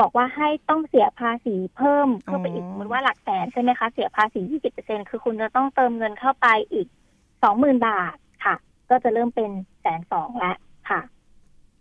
[0.00, 6.86] บอกว่าให้ต้องเสียภาษีเพิ่มเพิ่มไปอีกอ๋อสมมติว่าหลักแสนใช่ไหมคะเสียภาษียี่สิบเปอร์เซ็นคือคุณจะต้องเติมเงินเข้าไปอีก
[7.42, 8.54] สองหมื่นบาทค่ะ
[8.90, 10.56] ก็จะเริ่มเป็นแสนสองแล้ว
[10.90, 11.00] ค่ะ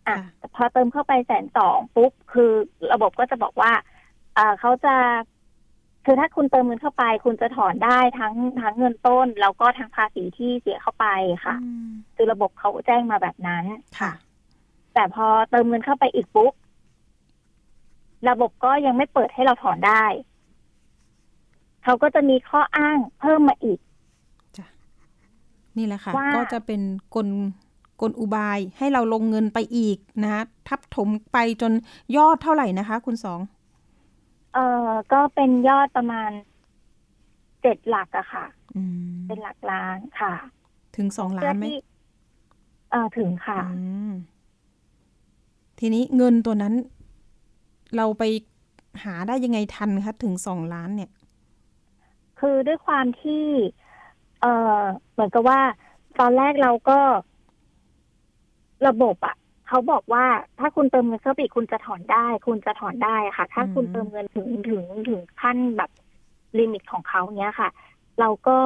[0.07, 2.51] อะค่ะแต่พอเติมเข้าไปแสนสองปุ๊บคือ
[2.93, 3.71] ระบบก็จะบอกว่า
[4.35, 4.95] เอ่อเขาจะ
[6.05, 11.05] คือถ้าคุณเติมเงินเข้าไป คุณจะถอนได้ทั้งทั้งเงินต้น แล้วก็ทั้งภาษีที่เสียเข้าไป
[11.45, 13.65] ค่ะอืมคือระบบเขาแจ้งมาแบบนั้น
[13.99, 14.11] ค่ะ
[14.93, 16.53] แต่พอเติมเงินเข้าไปอีกปุ๊บ
[18.29, 20.05] ระบบก็ยังไม่เปิดให้เราถอนได้
[21.83, 23.79] เขาก็จะมีข้ออ้างเพิ่มมาอีก
[25.77, 26.81] นี่แหละค่ะว่าก็จะเป็น
[27.15, 27.27] กล
[28.01, 31.71] กลอุบายให้เราลงเงินไปอีกนะคะทับถมไปจน
[32.17, 33.39] ยอดเท่าไหร่นะคะ คุณสอง
[34.53, 36.31] เออก็เป็นยอดประมาณ
[37.61, 40.33] เจ็ดหลักอะค่ะอืมเป็นหลักล้านค่ะ
[40.97, 41.77] ถึงสองล้าเพื่อนไหมที่
[42.91, 44.11] เออถึงค่ะอืม
[45.79, 46.73] ทีนี้เงินตัวนั้น
[47.97, 48.23] เราไป
[49.03, 51.11] หาได้ยังไงทันคะถึงสองล้านเนี่ย
[52.39, 53.45] คือด้วยความที่
[54.41, 54.45] เอ
[54.81, 55.59] อเหมือนกับว่า
[56.19, 56.99] ตอนแรกเราก็
[58.87, 59.35] ระบบอะ
[59.67, 60.25] เขาบอกว่า
[60.59, 65.91] ถ้าคุณเติมเงินเข้าไปคุณจะถอนได้ คุณจะถอนได้ค่ะ ถ้าคุณเติมเงินถึงถึงถึงขั้นแบบ
[66.59, 67.69] ลิมิตของเขาเนี้ยค่ะ
[68.19, 68.57] เราก็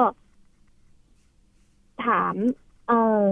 [2.05, 2.35] ถาม
[2.87, 3.23] เออ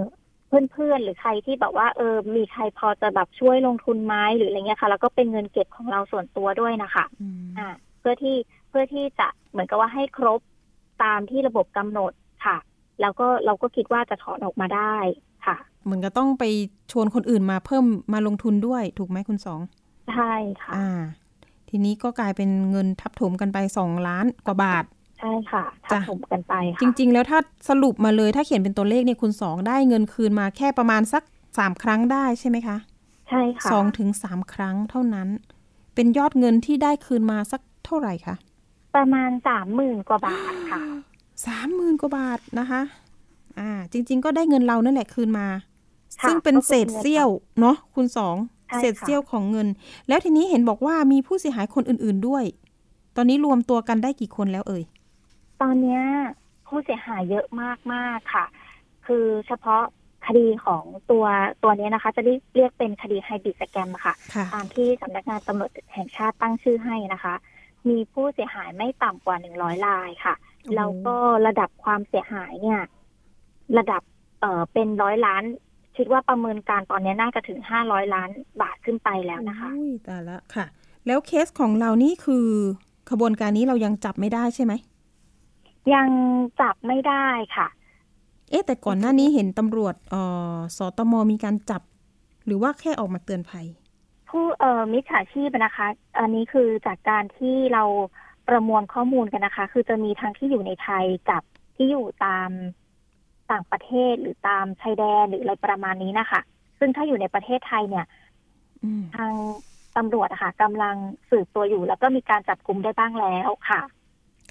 [0.48, 7.68] เพื่อนๆ หรือใครที่แบบว่าเออมีใครพอจะแบบช่วยลงทุนไหมหรืออะไรเงี้ยค่ะ แล้วก็เป็นเงินเก็บของเราส่วนตัวด้วยนะคะอืมอ่า
[8.00, 8.36] เพื่อที่
[8.68, 10.40] เพื่อที่จะเหมือนกับว่าให้ครบ
[11.02, 12.12] ตามที่ระบบกำหนด
[12.44, 12.56] ค่ะ
[13.00, 14.96] แล้วก็เราก็คิดว่าจะถอนออกมาได้
[15.46, 16.44] ค่ะเหมือนก็ต้องไป
[16.92, 19.60] ชวนคนอื่นมาเพิ่มมาลงทุนด้วยถูกไหมคุณสอง
[20.12, 20.32] ใช่
[20.62, 21.02] ค่ะ อ่า
[21.68, 27.38] ทีนี้ก็กลายเป็นเงินทับถมกันไปสองล้านกว่าบาทใช่ค่ะทับจ้ะถมกันไปจค่ะริง ๆ แล้วถ้า
[27.68, 31.22] สรุปมาเลยถ้าเขียนเป็นตัวเลขเนี่ยคุณสองได้เงินคืนมาแค่ประมาณสัก
[31.58, 32.76] สามครั้งได้ใช่ไหมคะ
[33.28, 35.28] ใช่ค่ะสองถึงสามครั้งเท่านั้น
[35.94, 38.34] เป็นยอดเงินที่ได้คืนมาสักเท่าไหร่คะ
[38.94, 40.80] ประมาณสามหมื่นกว่าบาทค่ะ
[41.46, 42.82] สามหมื่นกว่าบาทนะคะ
[43.58, 45.46] อ่า จริง ๆ ก็ได้เงินเรานั่นแหละคืนมา
[46.20, 47.28] ค่ะซึ่งเป็นก็คือเศษเสี้ยว
[47.60, 48.36] เนาะคุณสอง
[48.68, 49.68] ใช่ค่ะเศษเสี้ยวของเงิน
[50.08, 52.44] แล้วทีนี้เห็นบอกว่ามีผู้เสียหายคนอื่น ๆด้วย
[53.16, 54.82] ตอนนี้รวมตัวกันได้กี่คนแล้วเอ่ย
[55.64, 56.04] ตอนเนี้ย
[56.66, 58.44] ผู้เสียหายเยอะมากมากๆค่ะ
[59.06, 59.82] คือเฉพาะ
[60.26, 61.24] คดีของตัว
[61.62, 67.34] ตัวเนี้ยนะคะ จะเรียกเรียกเป็นคดีไฮบริดสแกมค่ะค่ะ ตามที่สำนักงานตำรวจแห่งชาติตั้งชื่อให้นะคะ
[67.88, 72.80] มีผู้เสียหายไม่ต่ำกว่าหนึ่งร้อยรายค่ะโอ้โหแล้วก็ระดับความเสียหายเนี่ย
[73.78, 74.02] ระดับ
[74.40, 75.42] เอ่อเป็นร้อยล้าน
[75.96, 78.30] คิดว่าประเมินการตอนนี้น่าจะถึงห้าร้อยล้าน
[78.62, 80.66] บาทขึ้นไปแล้วนะคะอุ้ยแต่ละค่ะ
[81.06, 82.46] แล้วเคสของเรานี่คือ
[83.10, 84.72] ขบวนการนี้เรายังจับไม่ได้ใช่ไหม
[85.94, 86.08] ยัง
[86.60, 87.66] จับไม่ได้ค่ะ
[88.50, 90.22] เอ๊ะแต่ก่อนหน้านี้เห็นตำรวจเอ่
[90.54, 91.82] อสตมมีการจับ
[92.46, 93.66] หรือว่าแค่ออกมาเตือนภัย
[94.28, 95.86] ผู้เอ่อมิจฉาชีพนะคะ
[96.18, 97.84] อันนี้คือจากการที่เรา
[98.48, 101.42] ประมวลข้อมูลกันนะคะ คือจะมีทั้งที่อยู่ในไทยกับ
[101.76, 102.50] ที่อยู่ตาม
[103.50, 106.40] ต่างประเทศหรือตามชายแดนหรืออะไรประมาณนี้นะคะ
[106.78, 108.06] ซึ่งถ้าอยู่ในประเทศไทยเนี่ย
[108.84, 109.32] อืมทาง
[109.96, 110.96] ตำรวจอะค่ะกำลัง
[111.30, 113.80] สืบตัวอยู่ แล้วก็มีการจับกลุ่มได้บ้างแล้วค่ะ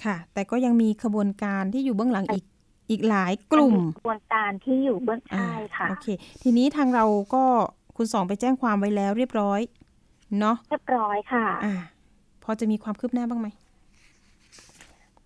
[0.04, 2.44] ค่ะ แต่ก็ยังมีขบวนการที่อยู่เบื้องหลังอีก
[2.90, 6.06] อีกหลายกลุ่มกระบวนการที่อยู่เบื้องอ่าใช่ค่ะโอเค
[6.42, 7.04] ทีนี้ทางเรา
[7.34, 7.42] ก็
[7.96, 9.60] คุณสองไปแจ้งความไว้แล้วเรียบร้อย
[10.40, 11.74] เนาะเรียบร้อยค่ะอ่า
[12.44, 13.48] พอจะมีความคืบหน้าบ้างไหม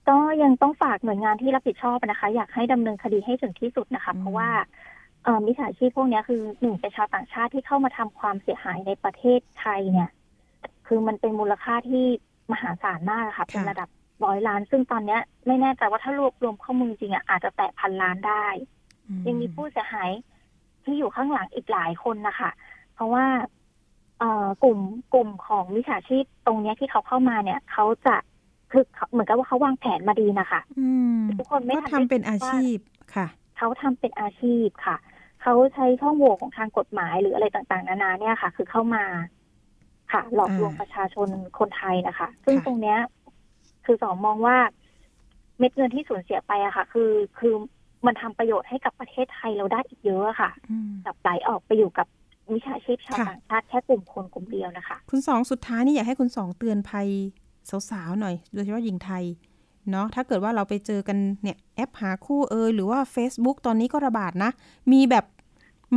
[0.08, 4.48] ก็ยังต้องฝากหน่วยงานที่รับผิดชอบนะคะ อยากให้ดำเนินคดีให้ถึงที่สุดนะคะอืมเพราะว่า
[5.24, 10.10] เอ่อมิจฉาชีพพวกเนี้ยคือหนึ่งเป็นชาวต่างชาติที่เข้ามาทำความเสียหายในประเทศไทยเนี่ย
[10.86, 12.04] คือมันเป็นมูลค่าที่
[12.52, 13.88] มหาศาลมากค่ะ เป็นระดับ
[14.24, 18.46] ร้อยล้าน ซึ่งตอนเนี้ย ไม่แน่ใจว่าถ้ารวบรวมข้อมูลจริงอะอาจจะแตะพันล้านได้
[19.08, 20.10] อืยังมีผู้เสียหาย
[20.84, 22.50] ที่อยู่ข้างหลังอีกหลายคนนะคะ
[22.94, 23.24] เพราะว่า
[24.18, 24.78] เอ่อกลุ่ม
[25.14, 28.16] กลุ่มของมิจฉาชีพตรงเนี้ยที่เขาเข้ามาเนี่ยเขาจะ
[28.72, 32.78] คือเขาเหมือนกับว่าเขาวางแผนมาดีนะคะอืมทุกคนไม่ก็ทันทำได้เป็นอาคิดว่าชีพ
[33.14, 33.26] ค่ะ
[33.56, 34.96] เขาทำเป็นอาชีพค่ะ
[35.42, 39.04] เขาใช้ช่องโหว่ของทางกฎหมายหรืออะไรต่างๆ นานาเนี่ยค่ะ คือเข้ามา
[40.12, 41.28] ค่ะ หลอกลวงอ่าประชาชน
[41.58, 42.98] คนไทยนะคะ ซึ่งค่ะตรงเนี้ย
[43.88, 44.56] คือสองมองว่า
[45.58, 47.54] เม็ดเงินที่สูญเสียไปอะค่ะ คือคือ
[48.06, 52.06] มันทำประโยชน์ให้กับประเทศไทยเราได้อีกเยอะอะค่ะอืมกลับไหลออกไปอยู่กับ
[52.54, 57.08] วิชาชีพชาวค่ะต่างชาติแค่กลุ่มคนกลุ่มเดียวนะคะ คุณสองสุดท้ายนี่อยากให้คุณสองเตือนภัย
[57.90, 59.24] สาวๆหน่อย โดยเฉพาะหญิงไทย
[59.90, 64.50] เนาะถ้าเกิดว่าเราไปเจอกันเนี่ยแอปหาคู่เอยหรือว่า Facebook ตอนนี้ก็ระบาดนะ
[64.92, 65.24] มีแบบ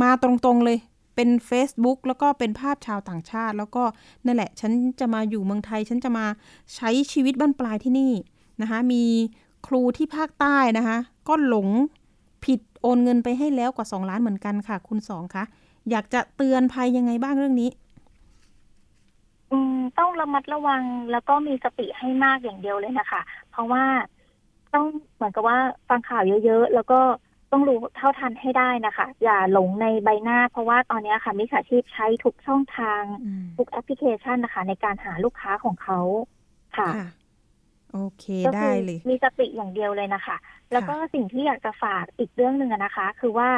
[0.02, 0.78] มาตรงๆเลย
[1.14, 3.82] เป็น Facebook แล้วก็เป็นภาพชาวต่างชาติ แล้วก็
[4.26, 6.26] นั่นแหละ ฉันจะมาอยู่เมืองไทย ฉันจะมา
[6.74, 8.12] ใช้ชีวิตบ้านปลายที่นี่
[8.62, 9.04] นะคะ มี
[9.66, 10.98] ครูที่ภาคใต้นะคะ
[11.28, 11.68] ก็หลง
[12.44, 15.44] ผิดโอนเงินไปให้แล้วกว่า 2 ล้านเหมือนกันค่ะ คุณสองคะ
[15.90, 17.70] อยากจะเตือนภัยยังไงบ้างเรื่องนี้
[19.98, 23.20] ต้องระมัดระวังแล้วก็มีสติให้มากอย่างเดียวเลยนะคะ
[23.50, 23.84] เพราะว่า
[24.74, 27.00] ต้องเหมือนกับว่าฟังข่าวเยอะๆ แล้วก็
[27.52, 36.00] ต้องรู้เท่าทันให้ได้นะคะ อย่าหลงในใบหน้า เพราะว่าตอนนี้ค่ะมิจฉาชีพใช้ทุกช่องทางอืมทุกแอปพลิเคชันนะคะ ในการหาลูกค้าของเขา
[36.76, 37.08] ค่ะค่ะ
[37.92, 40.36] โอเคก็ได้คืเลยมีสติอย่างเดียวเลยนะคะ
[40.72, 43.50] แล้วก็สิ่งที่อยากจะฝากอีกเรื่องหนึ่งอะนะคะ คือว่า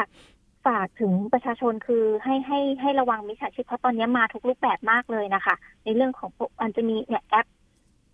[0.67, 5.55] ฝากถึงประชาชนคือให้ให้ให้ระวังมิจฉาชีพเพราะตอนนี้มาทุกรูปแบบมากเลยนะคะ
[5.85, 7.47] ในเรื่องของพวกมันจะมีเนี่ยแอป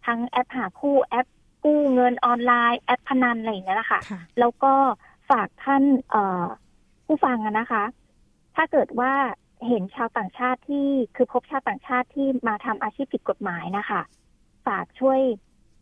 [0.07, 1.27] ทั้งแอปหาคู่แอป
[1.65, 4.73] กู้เงินออนไลน์แอปพนันอะไรอย่างเงี้ยนะคะค่ะแล้วก็
[5.31, 6.47] ฝากท่านเอ่อ
[7.07, 7.85] ผู้ฟังอะนะคะ
[8.57, 9.13] ถ้าเกิดว่า
[9.69, 14.01] เห็นชาวต่างชาติที่คือพบชาวต่างชาติที่มาทำอาชีพผิดกฎหมายนะคะ
[14.67, 15.21] ฝากช่วย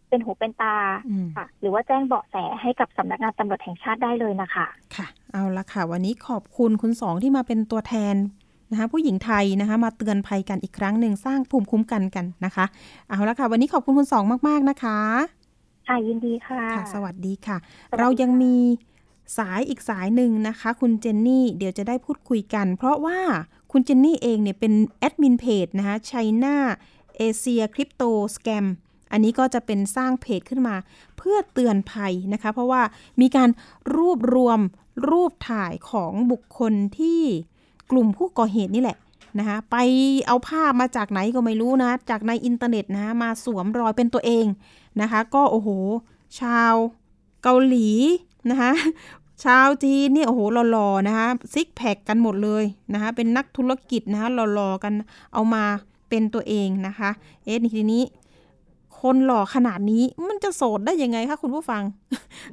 [0.08, 0.76] เป็นหูเป็นตา
[1.08, 8.16] อืมค่ะ หรือว่าแจ้งเบาะแสให้กับสำนักงานตำรวจแห่งชาติได้เลยนะคะค่ะ เอาละค่ะ วันนี้ขอบคุณคุณสองที่มาเป็นตัวแทน
[8.70, 12.64] นะคะผู้หญิงไทยนะคะ มาเตือนภัยกันอีกครั้งหนึ่งสร้างภูมิคุ้มกันกันนะคะ
[13.10, 14.98] เอาละค่ะ วันนี้ขอบคุณคุณสองมาก ๆ นะคะ
[15.88, 18.54] ค่ะยินดีค่ะค่ะสวัสดีค่ะสวัสดีค่ะ เรายังมี
[19.36, 23.20] สายอีกสายหนึ่งนะคะ คุณเจนนี่เดี๋ยวจะได้พูดคุยกัน เพราะว่า
[23.72, 26.54] คุณเจนนี่เองเนี่ยเป็นแอดมินเพจนะคะ China
[27.20, 28.66] Asia Crypto Scam
[29.12, 30.76] อันนี้ก็จะเป็นสร้างเพจขึ้นมา
[31.16, 32.82] เพื่อเตือนภัยนะคะ เพราะว่า
[33.20, 33.50] มีการ
[33.96, 34.60] รวบรวม
[35.10, 37.20] รูปถ่ายของบุคคลที่
[37.90, 38.98] กลุ่มผู้ก่อเหตุนี่แหละ
[39.38, 39.76] นะคะไป
[40.26, 44.46] เอาภาพมาจากไหนก็ไม่รู้นะ จากในอินเทอร์เน็ตนะคะมาสวมรอยเป็นตัวเอง
[45.00, 45.68] นะคะ ก็โอ้โห
[46.40, 46.74] ชาว
[47.42, 47.90] เกาหลี
[48.50, 48.70] นะคะ
[49.44, 54.92] ชาวจีนเนี่ยโอ้โหหล่อๆนะคะซิกแพคกันหมดเลยนะคะเป็นนักธุรกิจนะคะหล่อๆกัน
[55.34, 55.64] เอามา
[56.08, 57.10] เป็นตัวเองนะคะ
[57.44, 58.02] เอ๊ะทีนี้
[59.00, 61.82] คนหล่อขนาดนี้มันจะโสดได้ยังไงคะคุณผู้ฟัง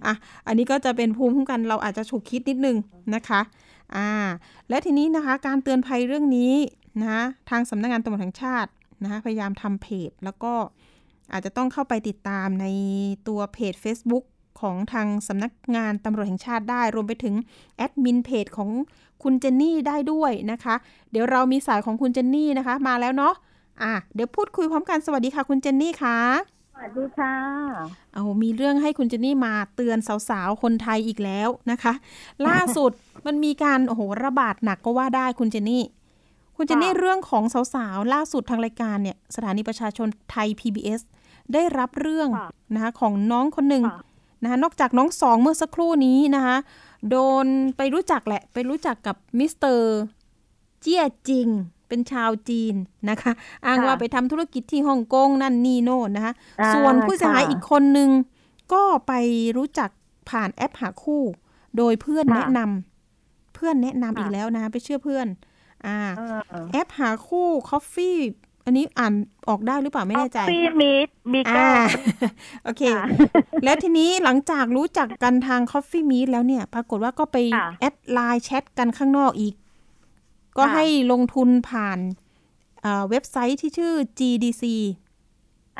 [0.05, 0.13] อะ
[0.47, 2.77] อันนี้ก็จะเป็นภูมิคุ้มกันเราอาจจะฉุกคิดนิดนึง
[3.15, 3.41] นะคะ
[3.95, 4.09] อ่า
[4.69, 6.53] และทีนี้นะคะการเตือนภัยเรื่องนี้
[6.99, 8.71] นะะทางสำนักงานตำรวจแห่งชาติ
[9.03, 10.53] นะคะพยายามทำเพจแล้วก็
[11.31, 12.65] อาจจะต้องเข้าไปติดตามใน
[13.27, 14.23] ตัวเพจ Facebook
[14.61, 17.35] ของทางสำนักงานตำรวจแห่งชาติได้ รวมไปถึง
[17.77, 18.69] แอดมินเพจของ
[19.23, 20.75] คุณเจนนี่ได้ด้วยนะคะ
[21.11, 23.33] เดี๋ยวเรามีสายของคุณเจนนี่นะคะ มาแล้วเนาะ
[23.83, 26.19] อะเดี๋ยวพูดคุยพร้อมกันสวัสดีค่ะ คุณเจนนี่ค่ะ
[26.73, 27.35] สวัสดีค่ะ
[28.13, 29.97] เอามีเรื่องให้คุณเจนนี่มาเตือน
[30.29, 31.93] สาวๆ คนไทยอีกแล้วนะคะ
[32.47, 32.91] ล่าสุด
[33.25, 35.83] มันมีการโอ้โหระบาดหนักก็ว่าได้คุณเจนนี่
[36.57, 41.01] คุณเจนนี่ค่ะเรื่องของสาวๆ ล่าสุดทางรายการเนี่ย สถานีประชาชนไทย PBS
[41.53, 44.01] ได้รับเรื่องค่ะนะคะของน้องคนหนึ่งค่ะ
[44.43, 46.57] นะคะนอกจากน้องสองเมื่อสักครู่นี้นะคะ
[47.09, 47.45] โดน
[47.77, 49.95] ไปรู้จักแหละ ไปรู้จักกับมิสเตอร์
[50.81, 51.47] เจียจิง
[51.87, 52.75] เป็นชาวจีน
[53.09, 53.31] นะคะ
[53.65, 58.09] อ้างว่าไปทำธุรกิจที่ฮ่องกงนั่นนี่โน่นนะคะอ่าส่วนผู้เสียหายค่ะอีกคนนึง
[58.73, 59.13] ก็ไป
[59.57, 59.89] รู้จัก
[60.29, 61.23] ผ่านแอปหาคู่
[61.77, 65.27] โดยเพื่อนค่ะแนะนำเพื่อนแนะนำค่ะอีกแล้วนะคะไปเชื่อเพื่อน
[65.85, 66.21] อ่าเอ
[66.63, 68.19] อแอปหาคู่ Coffee
[68.65, 69.13] อันนี้อ่าน
[69.49, 71.71] ออกได้หรือเปล่าไม่แน่ใจฟีมิดมิโก้อ่า
[72.63, 73.05] โอเคค่ะ
[73.63, 79.53] แล้วทีนี้หลังจากรู้จักกันทาง Coffee Meet แล้วเนี่ย ปรากฏว่าก็ไปค่ะ add LINE แชทกันข้างนอกอีก
[80.57, 81.99] ก็ค่ะให้ลงทุนผ่าน
[82.81, 84.63] เอ่อเว็บไซต์ที่ชื่อ GDC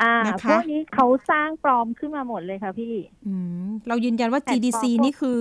[0.02, 2.94] อ่านะคะพวกนี้เขาสร้างปลอมขึ้นมาหมดเลยค่ะพี่
[3.26, 3.34] อื
[3.66, 5.38] ม เรายืนยันว่าแพลตฟอร์ม GDC พวกนี่คือ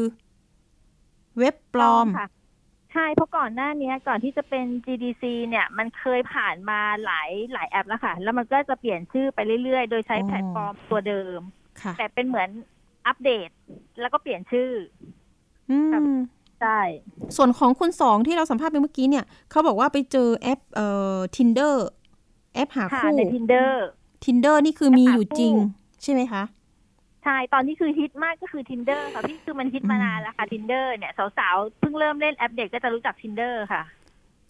[1.40, 2.28] เว็บปลอมค่ะ
[2.96, 11.40] ใช่เพราะก่อนหน้านี้ก่อนที่จะเป็น GDC เนี่ยมันเคยผ่านมาหลายหลายแอปแล้วค่ะ แล้วมันก็จะเปลี่ยนชื่อไปเรื่อยๆ โดยใช้อ๋อแพลตฟอร์มตัวเดิม
[11.82, 12.50] ค่ะแต่เป็นเหมือน
[13.08, 13.50] อัปเดต
[14.02, 14.72] แล้วก็เปลี่ยนชื่อ
[15.72, 16.18] อืครับม
[16.62, 16.80] ใช่
[17.36, 21.74] ส่วนของคุณสองที่เราสัมภาษณ์ไปเมื่อกี้เนี่ยเขาบอกว่าไปเจอแอปเอ่อ Tinder
[22.54, 23.72] แอปหาค่ะคู่ใน tinder
[24.26, 25.64] Tinder นี่คือมีแอปหาอยู่จริงคู่
[26.04, 26.44] ใช่ไหมคะ
[27.26, 33.82] ใช่ ตอนนี้คือฮิตมากก็คือ tinder ค่ะพี่คือมันฮิตมาอืมนานแล้วค่ะ tinder เนี่ยสาวๆเพิ่งเริ่มเล่นแอปเด็กก็จะรู้จัก tinder ค่ะ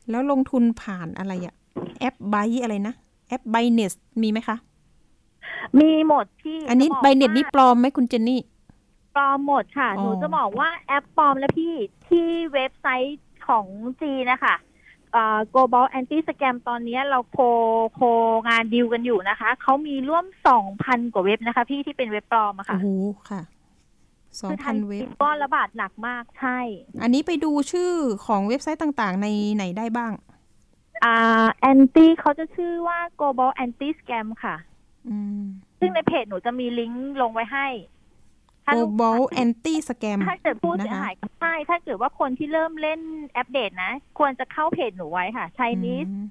[0.09, 1.55] แล้วลงทุนผ่านอะไรอะ
[1.99, 2.95] แอปไบอะไรนะ
[3.27, 4.57] แอป Binance มีไหมคะ
[5.79, 8.41] มีหมดพี่ อันนี้จะก Binance ว่านี่ปลอมไหมคุณเจนนี่
[9.15, 11.73] ปลอมหมดค่ะอ๋อหนูจะบอกว่าแอปปลอมแล้วพี่
[12.07, 13.65] ที่เว็บไซต์ของ
[14.01, 14.74] จีนนะคะเอ่อ
[15.53, 17.39] global anti scam ตอนนี้เราโค
[17.93, 18.01] โค
[18.47, 22.87] งานดีลกันอยู่นะคะ เขามีร่วมสองพันกว่าเว็บนะคะ พี่ที่เป็นเว็บปลอมอะโอ้ค่ะโห
[23.29, 23.41] ค่ะ
[24.39, 26.59] สองคือไทพันยเว็บจีนก็ระบาดหนักมากใช่
[27.01, 27.91] อันนี้ไปดูชื่อ
[28.25, 30.13] ของเว็บไซต์ต่างๆ ในไหนได้บ้าง
[31.03, 34.55] อ่า anti เขาจะชื่อว่า global anti scam ค่ะ
[35.09, 35.41] อืม
[35.79, 37.67] ซึ่งในเพจหนูจะมีลิงก์ลงไว้ให้
[38.65, 42.99] ถ้าลูก global anti scam ถ้าเกิดผู้เสียนะคะหายใช่ถ้าเกิดว่าคนที่เริ่มเล่น
[43.33, 46.25] แอปเดตนะ ควรจะเข้าเพจหนูไว้ค่ะ Chinese อืม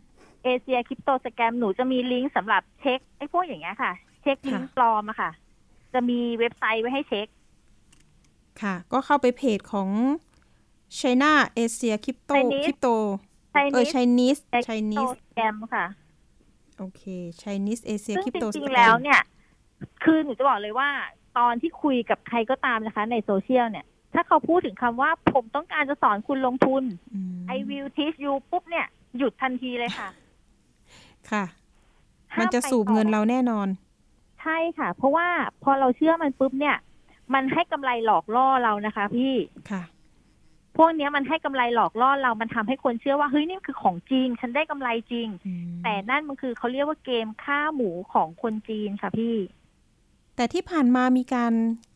[0.45, 3.93] เอเชียคริปโตสแกมหนูจะมีลิงก์สำหรับเช็คไอ้พวกอย่างเงี้ยค่ะ
[4.23, 5.31] เช็คลิงก์ค่ะปลอมอะค่ะ
[5.93, 7.27] จะมีเว็บไซต์ไว้ให้เช็ค
[8.63, 9.91] ค่ะ ก็เข้าไปเพจของ
[10.99, 12.95] China Asia Crypto Chinese Crypto
[13.73, 15.87] เออ Chinese Chinese คริปโต Chinese สแกมค่ะ
[16.79, 17.03] โอเค
[17.43, 19.21] Chinese Asia ซึ่งจ Crypto ริง Scam ๆแล้วเนี่ย
[20.05, 20.89] คือหนูจะบอกเลยว่า
[21.39, 26.83] ตอนที่คุยกับใครก็ตามนะคะ ในโซเชียลเนี่ย ถ้าเขาพูดถึงคำว่าผมต้องการจะสอนคุณลงทุน
[27.15, 28.87] อืม I will teach you ปุ๊บเนี่ย
[29.19, 30.09] หยุดทันทีเลยค่ะ
[31.31, 31.45] ค่ะ
[32.35, 33.69] ห้ามันจะไปสูบต่อเงินเราแน่นอน
[34.43, 35.29] ใใช่ค่ะ เพราะว่า
[35.63, 36.77] พอเราเชื่อมันปุ๊บเนี่ย
[37.35, 39.35] มันให้กำไรหลอกล่อเรานะคะ พี่
[39.71, 39.83] ค่ะ
[40.77, 49.35] พวกเนี้ยมันให้กำไรหลอกล่อเรา มันทำให้คนเชื่อว่าเฮ้ยนี่คือของจริงฉันได้กำไรจริงอืมแต่นั่นมันคือเขาเรียกว่าเกมฆ่าหมูของคนจีนค่ะพี่
[50.37, 51.53] แต่ที่ผ่านมามีการ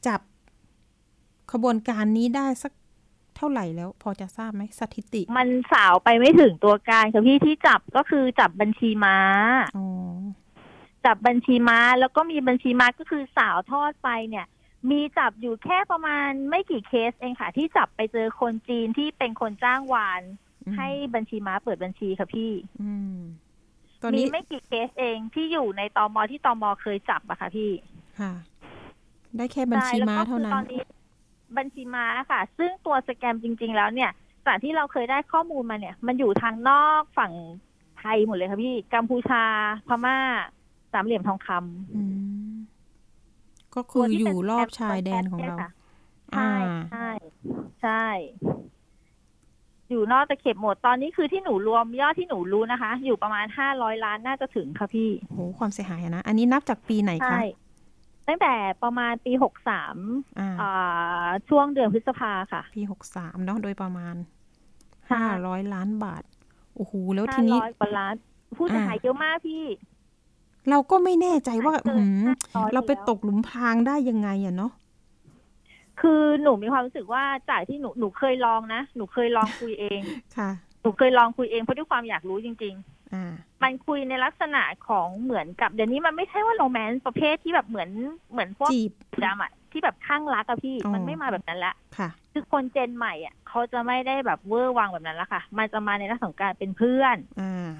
[0.07, 0.21] จับ
[1.53, 2.73] ขบวนการนี้ได้สัก
[3.37, 9.19] เท่าไหร่แล้ว พอจะทราบไหมสถิติ มันสาวไปไม่ถึงตัวการค่ะพี่ที่จับก็คือจับบัญชีม้า
[9.77, 9.87] อ๋อ
[11.05, 14.47] จับบัญชีม้าแล้วก็มีบัญชีม้าก็คือสาวทอดไปเนี่ย
[14.91, 20.23] มีจับอยู่แค่ประมาณไม่กี่เคสเองค่ะ ที่จับไปเจอคนจีนที่เป็นคนจ้างวาน
[20.67, 23.17] อืมให้บัญชีม้าเปิดบัญชีค่ะพี่ อืม
[24.03, 27.71] ตอนมีนี้ไม่กี่เคสเองที่อยู่ในตอมอที่ตอมอเคยจับอะค่ะพี่
[28.19, 28.33] ค่ะ
[29.37, 30.81] ได้แค่บัญชีม้าเท่านั้ใช่แล้วก็คือตอนนนี้
[31.57, 34.11] บัญชีม้าค่ะ ซึ่งตัวสแกมจริง ๆ แล้วเนี่ย
[34.47, 37.33] จากที่เราเคยได้ข้อมูลมาเนี่ย มันอยู่ทางนอกฝั่ง
[37.99, 39.45] ไทยหมดเลยค่ะพี่ กัมพูชา
[39.87, 40.17] พม่า
[40.93, 42.03] สามเหลี่ยมทองคำอื
[42.55, 42.59] ม
[43.75, 45.69] ก็ตัคืวอที่อยู่เป็นรอบแชายแดนของเราค่ะ
[46.33, 46.49] ใช่อ่า
[46.91, 47.09] ใช่
[47.83, 48.05] ใช่
[49.91, 57.37] อยู่นอกตะเข็บหมด ตอนนี้คือที่หนูรวมยอดที่หนูรู้นะคะ อยู่ประมาณห้าร้อยล้านน่าจะถึงค่ะพี่โหความเสียหายอะนะ อันนี้นับจากปีไหนคะใช่
[58.29, 59.97] ตั้งแต่ประมาณปีหกสาม
[60.39, 64.15] อ่าอ่าช่วงเดือนพฤษภาค่ะ ปีหกสามเนาะโดยประมาณ
[65.07, 66.23] ใช่ห้าร้อยล้านบาท
[66.77, 68.15] โอ้โห แล้วห้าทีนี้ร้อยกว่าล้าน
[68.57, 69.65] ผู้เสียหายอ่าเยอะมากพี่
[70.71, 74.73] เราก็ไม่แน่ใจว่าเกินหืม500เราไปแล้วตกหลุมพรางได้ยังไงอะเนาะ
[76.01, 80.01] คือหนูมีความรู้สึกว่าจากที่หนูหนูเคยลองนะ หนูเคยลองคุยเอง
[80.37, 80.51] ค่ะ
[80.83, 82.98] หนูเคยลองคุยเองเพราะด้วยความอยากรู้จริงอ่าๆ
[83.63, 87.91] มันคุยในลักษณะของเหมือนกับ เดี๋ยวนี้มันไม่ใช่ว่าโรแมนต์ประเภทที่แบบเหมือน
[88.31, 88.93] เหมือนพวกจีบ
[89.25, 97.71] ดราม่าที่แบบข้างรักอะพี่อ๋อมันไม่มาแบบนั้นละค่ะ คือคนเจนใหม่อะเขาจะไม่ได้แบบเวอร์วังแบบนั้นละค่ะ มันจะมาในลักษณะของการเป็นเพื่อนอ่า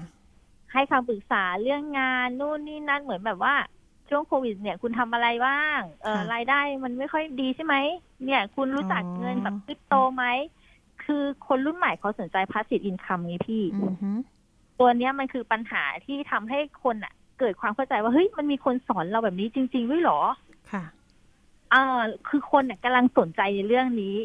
[0.73, 3.55] ให้คำปรึกษาเรื่องงานนู่นนี่นั่นเหมือนแบบว่า
[4.09, 7.75] ช่วงโควิดเนี่ยคุณทำอะไรบ้างเออค่ะรายได้มันไม่ค่อยดีใช่ไหม
[8.25, 10.25] เนี่ย คุณรู้จักอ๋อเงินแบบคริปโตไหม
[11.03, 14.11] คือคนรุ่นใหม่เขาสนใจ passive income ไงพี่อือฮึ
[14.79, 20.19] ตัวเนี้ยมันคือปัญหาที่ทำให้คนอะ เกิดความเข้าใจว่าเฮ้ยมันมีคนสอนเราแบบนี้จริง ๆ ด้วยเหรอ
[20.71, 20.83] ค่ะ
[21.73, 24.15] อ่าคือคนเนี่ยกำลังสนใจในเรื่องนี้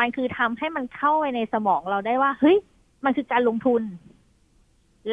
[0.00, 2.56] มันคือทำให้มันเข้าไปในสมองเราได้ว่า เฮ้ย
[3.04, 3.82] มันคือการลงทุน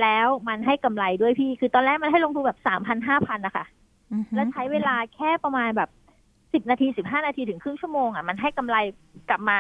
[0.02, 3.66] แล้วมันให้กำไรด้วยพี่ คือตอนแรกมันให้ลงทุนแบบสามพันห้าพันนะคะ
[4.14, 5.90] อือฮึแล้วใช้เวลาแค่ประมาณแบบ
[6.54, 8.78] สิบนาทีสิบห้านาทีถึงครึ่งชั่วโมงอะมันให้กำไร
[9.30, 9.58] กลับมา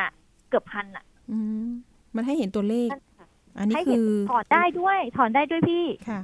[0.49, 1.67] เกือบพันอะอืม
[2.15, 3.10] มันให้เห็นตัวเลขนั่นค่ะ
[3.57, 6.21] อันนี้ให้คืเห็นอถอนได้ด้วย ถอนได้ด้วยพี่ค่ะ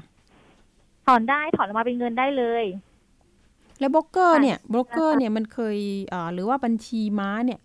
[1.08, 2.66] ถอนได้ถอนออกมาเป็นเงินได้เลย
[3.80, 5.78] แล้วโบรกเกอร์ค่ะเนี่ยโบรกเกอร์นะคะเนี่ยมันเคย
[6.10, 7.60] เอ่อหรือว่าบัญชีม้าเนี่ย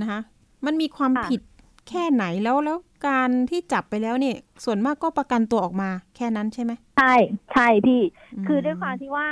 [0.00, 0.20] นะคะ
[0.66, 1.40] มันมีความค่ะผิด
[1.88, 7.14] แค่ไหนแล้วแล้วการที่จับไปแล้วเนี่ย ส่วนมากก็ประกันตัวออกมา แค่นั้นใช่ไหมใช่
[7.52, 8.02] ใช่พี่
[8.42, 9.28] มคือด้วยความที่ว่า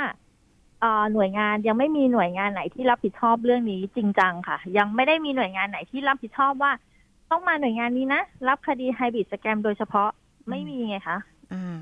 [0.81, 6.71] เอ่อหน่วยงานยังไม่มีหน่วยงานไหนที่รับผิดชอบเรื่องนี้จริงจังค่ะ ยังไม่ได้มีหน่วยงานไหนที่รับผิดชอบว่า
[7.31, 10.09] ต้องมาหน่วยงานนี้นะ รับคดีไฮบริดสแกมโดยเฉพาะ
[10.49, 11.17] ไม่มีไงคะ
[11.53, 11.77] อ่า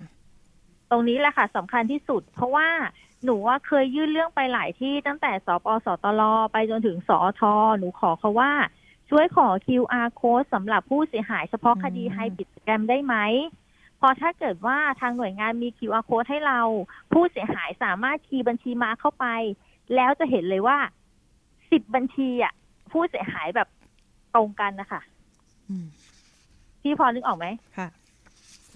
[0.91, 2.67] ตรงนี้แหละค่ะสำคัญที่สุด เพราะว่า
[3.23, 7.41] หนูว่าเคยยื่นเรื่องไปหลายที่ตั้งแต่สปสตลไปจนถึงสอท
[7.77, 8.51] หนูขอเขาว่า
[9.09, 13.15] ช่วยขอ QR code สำหรับผู้เสียหายเฉพาะคดีอืมไฮบริดสแกมได้ไหม
[13.97, 16.59] เพอถ้าเกิดว่าทางหน่วยงานมี QR code ให้เรา
[17.11, 19.25] ผู้เสียหายสามารถคีย์บัญชีมาเข้าไป
[19.95, 20.77] แล้วจะเห็นเลยว่า
[21.71, 22.53] สิบบัญชีอะ
[22.91, 23.67] ผู้เสียหายแบบ
[24.35, 25.14] ตรงกันนะคะอืม
[26.81, 27.47] พี่พอนึกออกไหม
[27.77, 27.87] ค่ะ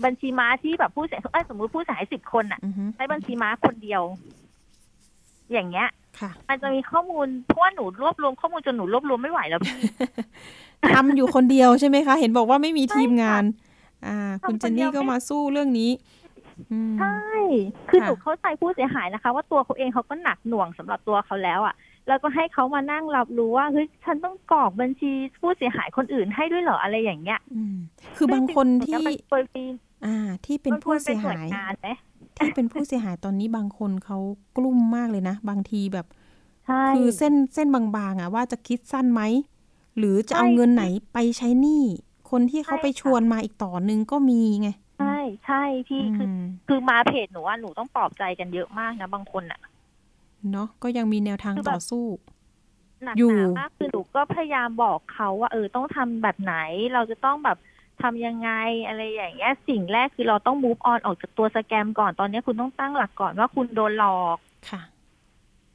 [0.04, 4.04] บัญชีม้าที่แบบผู้เสียเอ้ยสมมุติผู้เสียหายสิบคนอะอือฮึใช้บัญชีม้าคนเดียว
[5.52, 5.88] อย่างเงี้ย
[6.20, 9.76] ค่ะมันจะมีข้อมูลเพราะว่าหนูรวบรวมข้อมูลจนหนูรวบรวมไม่ไหวแล้วพี่
[10.96, 13.44] ทำอยู่คนเดียวใช่ไหมคะ เห็นบอกว่าไม่มีทีมงาน
[14.08, 15.92] อ่าทำคุณคนเจนเดียนี่วก็ไม่มาสู้เรื่องนี้
[16.72, 17.16] อืมใช่
[17.90, 21.76] คือค่ะหนูเข้าใจผู้เสียหายนะคะ ว่าตัวเขาเองเขาก็หนักหน่วงสำหรับตัวเขาแล้วอะ่ะ
[22.10, 27.76] แล้วก็ให้เขามานั่งรับรู้ว่าเฮ้ยฉันต้องกรอกบัญชีผู้เสียหายคนอื่นให้ด้วยเหรออะไรอย่างเงี้ยอืม
[28.18, 29.66] คือบางคนที่ซึ่งจริงๆมันควรมี
[30.06, 31.90] อ่า ที่เป็นมันควผู้รเป็เสีนยหน่วหายยงานไหม
[32.38, 34.18] ที่เป็นผู้เสียหายตอนนี้บางคนเขา
[34.58, 36.08] กลุ้มมากเลยนะ บางทีแบบ
[36.68, 39.22] ใช่คือเส้นเส้นบางๆอะว่าจะคิดสั้นไหม
[39.98, 41.84] หรือจะใช่เอาเงินไหนไปใช้หนี้
[42.32, 44.70] คนที่เขาใช่ไปค่ะชวนมาอีกต่อหนึ่งก็มีไง
[45.00, 49.60] ใช่ใช่พี่คือมคือมาเพจหนูว่าหนูต้องปลอบใจกันเยอะมากนะบางคนอะ
[50.52, 52.06] เนาะก็ยังมีแนวทางคือแบบต่อสู้
[53.04, 56.56] หนักอยู่หนามากคือหนูก็พยายามบอกเขาว่าเออต้องทำแบบไหน
[56.94, 57.58] เราจะต้องแบบ
[58.02, 58.50] ทำยังไง
[58.88, 64.38] อะไรอย่างเงี้ยสิ่งแรกคือเราต้อง move on ออกจากตัวสแกมก่อนตอนนี้คุณต้องตั้งหลักก่อนว่าคุณโดนหลอก
[64.70, 64.82] ค่ะ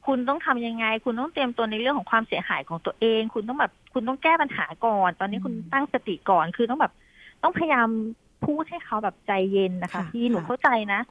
[0.07, 6.93] คุณต้องทำยังไง คุณต้องเตรียมตัวในเรื่องของความเสียหายของตัวเอง คุณต้องแบบคุณต้องแก้ปัญหาก่อน ตอนนี้คุณอืมตั้งสติก่อนคือต้องแบบ
[7.43, 7.87] ต้องพยายาม
[8.45, 11.01] พูดให้เขาแบบใจเย็นนะคะค่ะพี่หนูค่ะเข้าใจนะ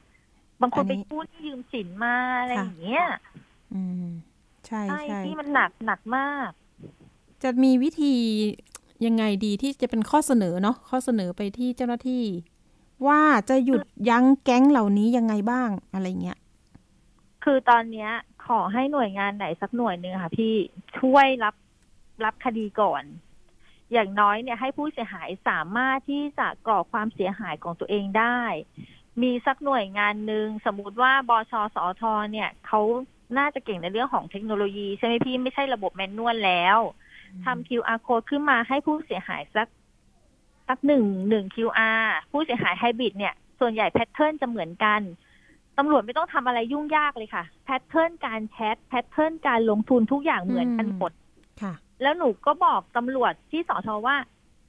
[0.61, 3.05] บางคนอันไปนี้พูดที่ยืมสินมาอะไรค่ะอย่างเงี้ย
[3.73, 4.07] อืม
[4.65, 6.49] ใช่ใช่ใช่ที่มันหนักหนักมาก
[7.43, 8.15] จะมีวิธี
[9.05, 12.23] ยังไงดีที่จะเป็นข้อเสนอเนาะข้อเสนอไปที่เจ้าหน้าที่
[13.07, 16.39] ว่าจะหยุดยั้งแก๊งเหล่านี้ยังไงบ้างอะไรเงี้ย
[17.43, 18.11] คือตอนเนี้ย
[18.45, 20.53] ขอให้หน่วยงานไหนสักหน่วยหนึ่งค่ะ พี่
[20.99, 21.55] ช่วยรับ
[22.23, 23.03] รับคดีก่อน
[23.93, 28.41] อย่างน้อยเนี่ยให้ผู้เสียหายสามารถที่จะกรอกความเสียหายของตัวเองได้
[29.21, 32.81] มีสักหน่วยงานหนึ่งสมมุติว่าบชสอทเนี่ยเขา
[33.37, 36.77] น่าจะเก่งในเรื่องของเทคโนโลยีใช่ไหมพี่ไม่ใช่ระบบ manual แล้ว
[37.45, 39.67] ทำ QR code ขึ้นมาให้ผู้เสียหายสัก
[40.67, 45.01] สักหนึ่งหนึ่ง QR ผู้เสียหายไฮบริดเนี่ย ส่วนใหญ่ pattern จะเหมือนกัน
[45.77, 51.11] ตำรวจไม่ต้องทำอะไรยุ่งยากเลยค่ะ pattern การแชท pattern การลงทุนทุกอย่างเหมือนกันหมด
[51.61, 54.17] ค่ะแล้วหนูก็บอกตำรวจที่สอทอว่า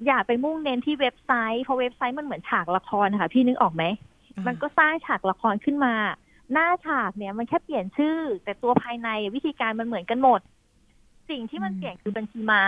[0.06, 3.84] อย่าไปมุ่งเน้นที่เว็บไซต์เพราะเว็บไซต์มันเหมือนฉากละครค่ะ พี่นึกออกไหม
[4.46, 5.94] มันก็สร้างฉากละครขึ้นมา
[6.52, 10.40] หน้าฉากเนี่ยมันแค่เปลี่ยนชื่อ แต่ตัวภายในวิธีการมันเหมือนกันหมด
[11.30, 12.62] สิ่งที่มันอืมเปลี่ยนคือบัญชีม้า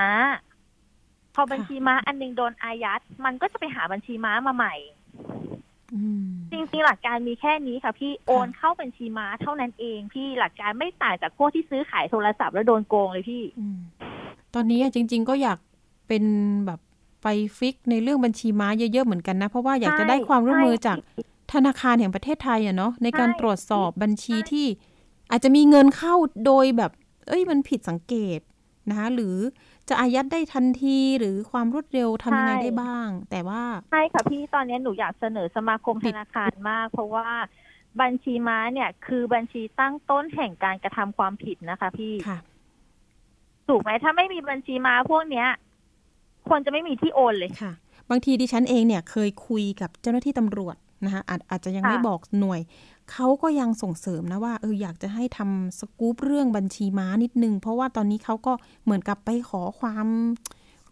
[1.35, 4.75] พอบัญชีม้าอันหนึงโดนอายัด มันก็จะไปหาบัญชีม้ามาใหม่
[5.93, 13.79] อืมจริงๆหลักการมีแค่นี้ค่ะ พี่โอนเข้าบัญชีม้าเท่านั้นเองพี่หลักการไม่ต่างจากพวกที่ซื้อขายโทรศัพท์แล้วโดนโกงเลยพี่อืม
[14.55, 15.59] ตอนนี้อะจริง ๆ ก็อยาก
[16.09, 16.25] เป็น
[16.67, 16.81] แบบ
[17.23, 17.27] ไป
[17.59, 20.97] ฟิกในเรื่องบัญชีม้าเยอะๆเหมือนกันนะ เพราะว่าอยากจะได้ความร่วมมือจาก
[21.53, 24.67] ธนาคารแห่งประเทศไทยอะเนาะในการใช่ตรวจสอบบัญชีที่
[25.31, 26.15] อาจจะมีเงินเข้า
[26.47, 26.93] โดยแบบ
[27.29, 28.41] เอ้ยมันผิดสังเกต
[28.91, 29.37] นะคะหรือ
[29.89, 37.29] จะอายัดได้ทันทีหรือความรวดเร็วทำยังไงได้บ้าง แต่ว่าใช่ค่ะพี่ตอนนี้หนูอยากเสนอสมาคมปิธดนาคารมาก เพราะว่า
[38.01, 42.39] บัญชีม้าเนี่ย คือบัญชีตั้งต้นแห่งการกระทำความผิดนะคะพี่ค่ะ
[43.69, 45.49] ถูกไหมถ้าไม่มีบัญชีม้าพวกเนี้ย
[46.49, 47.73] ควรจะไม่มีที่โอนเลยค่ะ
[48.11, 52.61] บางทีดิฉันเองเนี่ยเคยคุยกับเจ้าหน้าที่ตำรวจ นะคะอาจอาจจะยังค่ะไม่บอกหน่วย
[53.13, 58.53] เขาก็ยังส่งเสริมนะว่าเอออยากจะให้ทำสกู๊ปเรื่องบัญชีม้านิดนึง เพราะว่าตอนนี้เขาก็
[58.85, 60.07] เหมือนกับไปขอความ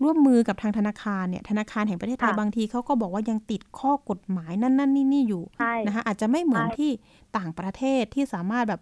[0.03, 6.91] ร่วมมือกับทางธนาคารเนี่ยธนาคารแห่งประเทศไทยค่ะบางทีเขาก็บอกว่ายังติดข้อกฎหมายนั่นนั่นนี่นี่อยู่ใช่นะคะอาจจะไม่เหมือนใช่ที่
[7.37, 8.81] ต่างประเทศที่สามารถแบบ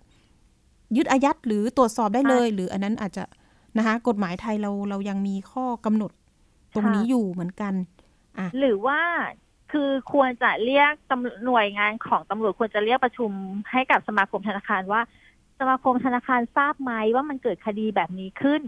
[0.97, 3.25] ยึดอายัดหรือตรวจสอบได้เลย หรืออันนั้นอาจจะ
[3.79, 6.11] นะคะกฎหมายไทยเราเรายังมีข้อกำหนด
[6.75, 7.75] ตรงนี้อยู่เหมือนกัน
[8.59, 9.01] หรือว่า
[9.75, 13.31] คือควรจะเรียกตำหน่วยงานของตำรวจควรจะเรียกประชุม
[13.73, 15.01] ให้กับสมาคมธนาคารว่า
[15.61, 18.63] สมาคมธนาคารทราบไหมว่ามันเกิดคดีแบบนี้ขึ้น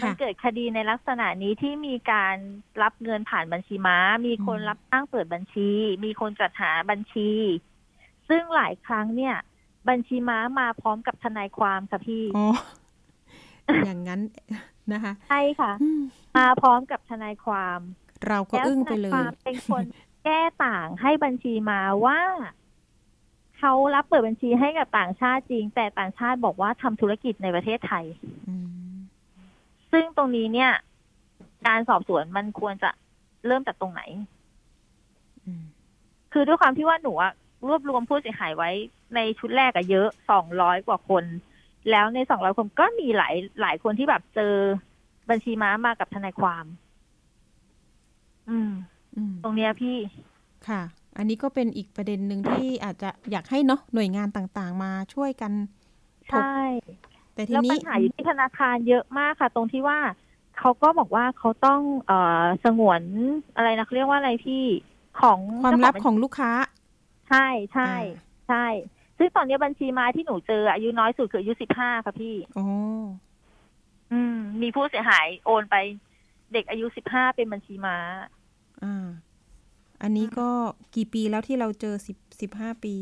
[0.00, 2.36] ค่ะมันเกิดคดีในลักษณะนี้ที่มีการ
[2.82, 5.68] รับเงินผ่านบัญชีม้า มีคนอืมรับอ้างเปิดบัญชี
[6.04, 7.30] มีคนจัดหาบัญชี
[8.28, 9.34] ซึ่งหลายครั้งเนี่ย
[9.88, 12.46] บัญชีม้ามาพร้อมกับทนายความค่ะพี่อ๋อ
[13.86, 14.20] อย่างนั้น
[14.92, 16.00] นะคะ ใช่ค่ะอืม
[16.36, 17.80] มาพร้อมกับทนายความ
[18.28, 19.84] เราก็แล้วอึ้งทไปนายเลควายมเป็นคน
[20.24, 22.20] แก้ต่างให้บัญชีมาว่า
[23.58, 28.04] เขารับเปิดบัญชีให้กับต่างชาติจริง แต่ต่างชาติบอกว่าทำธุรกิจในประเทศไทย
[28.48, 28.54] อื
[28.92, 28.94] ม
[29.92, 30.70] ซึ่งตรงนี้เนี่ย
[31.66, 32.90] การสอบสวนมันควรจะ
[33.46, 34.02] เริ่มจากตรงไหน
[35.44, 35.64] อืม
[36.32, 37.32] คือด้วยความที่ว่าหนูอะ
[37.68, 38.70] รวบรวมผู้เสียหายไว้
[39.14, 41.24] ในชุดแรกอะเยอะสองร้อยกว่าคน
[41.90, 44.54] แล้วในสองร้อยคนก็มีหลายหลายคนที่แบบเจอ
[45.30, 46.64] บัญชีม้ามากับทนายความ
[48.50, 48.70] อืม
[49.16, 49.96] อืมตรงเนี้ยพี่
[50.68, 50.82] ค่ะ
[51.16, 55.52] อันนี้ก็เป็นอีกประเด็นหนึ่งที่อาจจะอยากให้เนาะหน่วยงานต่างๆ มาช่วยกัน
[56.32, 56.56] ถกใช่
[57.34, 59.98] แต่ทีแล้วนี้ปัญหาอยู่ที่ธนาคารเยอะมากค่ะ ตรงที่ว่า
[60.58, 63.02] เขาก็บอกว่าเขาต้องเอ่อสงวน
[63.56, 64.64] อะไรนะเขาเรียกว่าอะไรพี่
[65.20, 66.50] ของความลับเจ้ของลูกค้า
[67.28, 68.00] ใช่ใช่อ่า
[68.48, 68.66] ใช่
[69.18, 72.64] ซึ่งตอนนี้บัญชีมาที่หนูเจออายุน้อยสุดคืออายุสิบห้าค่ะพี่ โอ้
[74.12, 75.76] อืม มีผู้เสียหายโอนไป
[76.52, 77.96] เด็กอายุสิบห้าเป็นบัญชีม้า
[78.82, 79.06] อ่า
[80.02, 80.48] อันนี้ก็
[80.94, 82.94] กี่ปีแล้วที่เราเจอสิบสิบห้าปี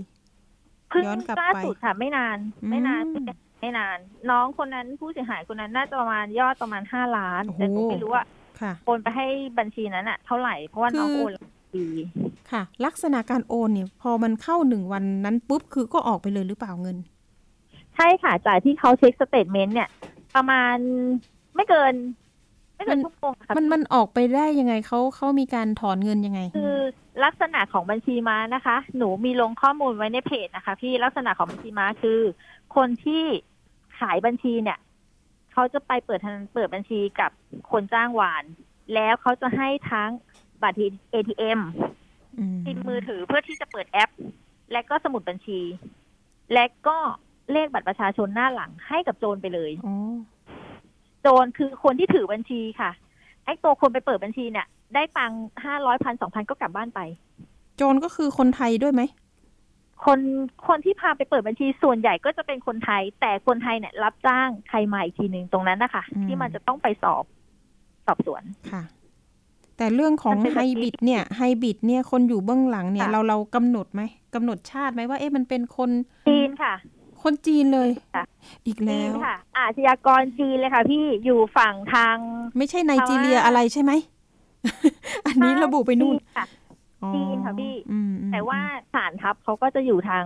[0.89, 2.39] เพิ่งย้อนกลับล่าไปสุดค่ะไม่นาน
[2.71, 3.27] ไม่นานอืม
[3.61, 3.99] ไม่นาน
[4.31, 8.25] น้องคนนั้นผู้เสียหายคนนั้นน่าจะประมาณยอดประมาณห้าล้านโอ้โหแต่หนูไม่รู้ว่า
[8.61, 9.27] ค่ะโอนไปให้
[9.59, 11.85] บัญชีนั้นอะเท่าไหร่เพราะว่าน้องคือโอนหลายปี
[12.51, 16.97] ค่ะ ลักษณะการโอนเนี่ย พอมันเข้าหนึ่งวันนั้นปุ๊บคือก็ออกไปเลยหรือเปล่าเงิน
[17.97, 19.89] ใช่ค่ะจากที่เขาเช็ค statement เนี่ย
[20.35, 20.77] ประมาณ
[21.55, 21.95] ไม่เกิน
[22.81, 26.77] ไม่เกินมันชั่วโมงค่ะมันมันออกไปได้ยังไงเขาเขามีการถอนเงินยังไง คือ
[27.25, 32.21] ลักษณะของบัญชีม้านะคะ หนูมีลงข้อมูลไว้ในเพจนะคะ พี่ลักษณะของบัญชีม้าคือ
[32.77, 33.25] คนที่
[33.99, 34.79] ขายบัญชีเนี่ย
[35.53, 37.31] เขาจะไปเปิดธนาเปิดบัญชีกับ
[37.71, 38.45] คนจ้างวาน
[38.95, 40.11] แล้วเขาจะให้ทั้ง
[40.63, 40.77] บัตร
[41.15, 41.61] ATM
[42.39, 44.11] อืมซิมมือถือเพื่อที่จะเปิดแอป
[44.73, 45.61] และก็สมุดบัญชี
[46.53, 46.97] และก็
[47.53, 49.95] เลขบัตรประชาชนหน้าหลังให้กับโจรไปเลยอ๋อ
[51.23, 52.91] โจรคือคนที่ถือบัญชีค่ะ
[53.45, 55.33] ไอ้ตัวคนไปเปิดบัญชีเนี่ย ได้ตัง
[55.65, 57.01] ห้าร้อยพันสองพันก็กลับบ้านไป
[57.77, 59.03] โจรก็คือคนไทยด้วยไหม
[60.05, 60.21] คน
[60.69, 67.25] คนที่พาไปเปิดบัญชีส่วนใหญ่ก็จะเป็นคนไทย แต่คนไทยเนี่ย รับจ้างใครมาอีกทีหนึ่งตรงนั้นนะคะอืมที่มันจะต้องไปสอบ
[68.07, 68.83] สอบสวนค่ะ
[69.77, 74.03] แต่เรื่องของมันเป็นไฮแบบนี้บิดเนี่ยไฮบิดเนี่ยคนอยู่เบื้องหลังเนี่ยค่ะเราเรากำหนดไหม
[74.35, 75.91] กำหนดชาติไหมว่าเอ๊ะมันเป็นคน
[76.29, 76.75] จีนค่ะ
[77.23, 78.25] คนจีนเลยค่ะ
[78.67, 82.17] อีกจีแล้นวค่ะ อาชญากรจีนเลยค่ะ พี่อยู่ฝั่งทาง
[82.57, 83.93] ไม่ใช่ไนจีเรียเพราะว่าอะไรใช่ไหม
[85.27, 86.47] อันนี้ระบุไปนู่นจีค่ะ
[87.03, 88.61] อ๋อจีนค่ะพี่อืมอืมแต่ว่า
[88.95, 90.25] ฐานทัพเขาก็จะอยู่ทาง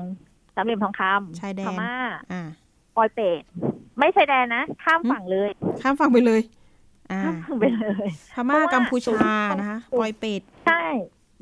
[0.54, 1.02] สามเหลี่ยมทองค
[1.40, 1.94] ชายแดำนพม่า
[2.32, 2.42] อ่า
[2.96, 3.42] ปอยเปต
[3.98, 5.50] ไม่ชายแดนนะ ข้ามอืมฝั่งเลย
[5.82, 6.40] ข้ามฝั่งไปเลย
[7.10, 10.82] อ่าข้ามฝั่งไปเลยพม่าเพราะว่ากัมพูชาหนูนะคะปอยเปตใช่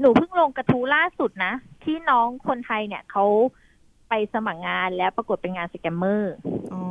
[0.00, 1.53] หนูเพิ่งลงกระทู้ล่าสุดนะ
[1.84, 3.24] ที่น้องคนไทยเนี่ยเขา
[4.14, 6.34] ไปสมัครงานแล้วปรากฏเป็นงานสแกมเมอร์
[6.72, 6.82] อ๋อ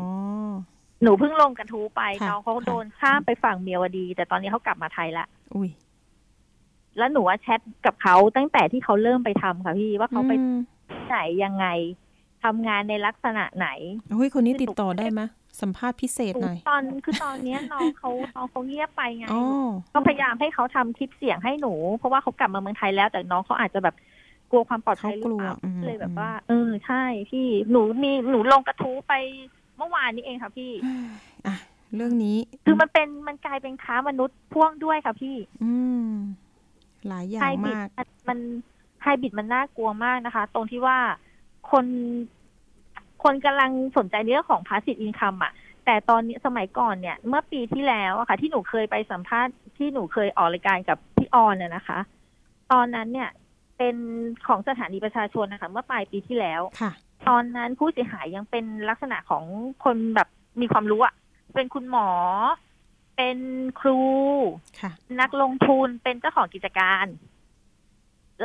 [1.04, 5.70] หนูเพิ่งลงกระทู้ไปค่ะน้องเขาค่ะโดนข้ามไปฝั่งเมียวดี แต่ตอนนี้เขากลับมาไทยละอุ้ย
[6.98, 10.58] แล้วหนูว่าแชทกับเขาตั้งแต่ที่เขาเริ่มไปทำค่ะพี่ว่าเขาไปอืม
[10.92, 11.68] ที่ไหนยังไง
[12.44, 13.68] ทำงานในลักษณะไหน
[14.12, 15.22] เฮ้ยคนนี้ติดต่อได้ไหม
[15.62, 19.44] สัมภาษณ์พิเศษหน่อยตอนคือตอนเนี้ยน้องเขาน้องเขาเงียบไปไงอ๋อ
[19.94, 23.96] ก็พยายามให้เขาทำคลิปเสียงให้หนู เพราะว่าเขากลับมาเมืองไทยแล้วแต่น้องเขาอาจจะแบบ
[24.52, 29.14] กลัวความปลอดภัยหรือเปล่าเขากลัวอืมเลยแบบว่า เออใช่พี่หนูมีหนูลงกระทู้ไป
[29.78, 30.72] เมื่อวานนี้เองค่ะพี่
[31.46, 31.56] อะ
[31.96, 35.74] เรื่องนี้ คือมันเป็นมันกลายเป็นค้ามนุษย์พ่วงด้วยค่ะพี่ อื
[36.08, 36.10] ม
[37.08, 38.40] หลายอย่างบิดมากมันมัน
[39.02, 40.98] ไฮบิดมันน่ากลัวมากนะคะ ตรงที่ว่า
[41.72, 41.86] คน
[43.24, 45.52] คนกำลังสนใจเรื่องของ passive income อะ
[45.86, 52.00] แต่ตอนนี้สมัยก่อนเนี่ย เมื่อปีที่แล้วอะค่ะ ที่หนูเคยไปสัมภาษณ์ที่หนูเคยออกรายการกับพี่ออนน่ะนะคะ
[52.72, 53.30] ตอนนั้นเนี่ย
[53.84, 54.02] เป็น
[54.48, 56.92] ของสถานีประชาชนนะคะเมื่อปลายปีที่แล้วค่ะ
[57.28, 59.44] ตอนนั้นผู้เสียหายยังเป็นลักษณะของ
[59.84, 60.28] คนแบบ
[60.62, 61.14] มีความรู้อะ
[61.56, 62.10] เป็นคุณหมอ
[63.18, 63.38] เป็น
[63.80, 64.02] ครู
[64.82, 67.06] ค่ะนักลงทุนเป็นเจ้าของกิจการ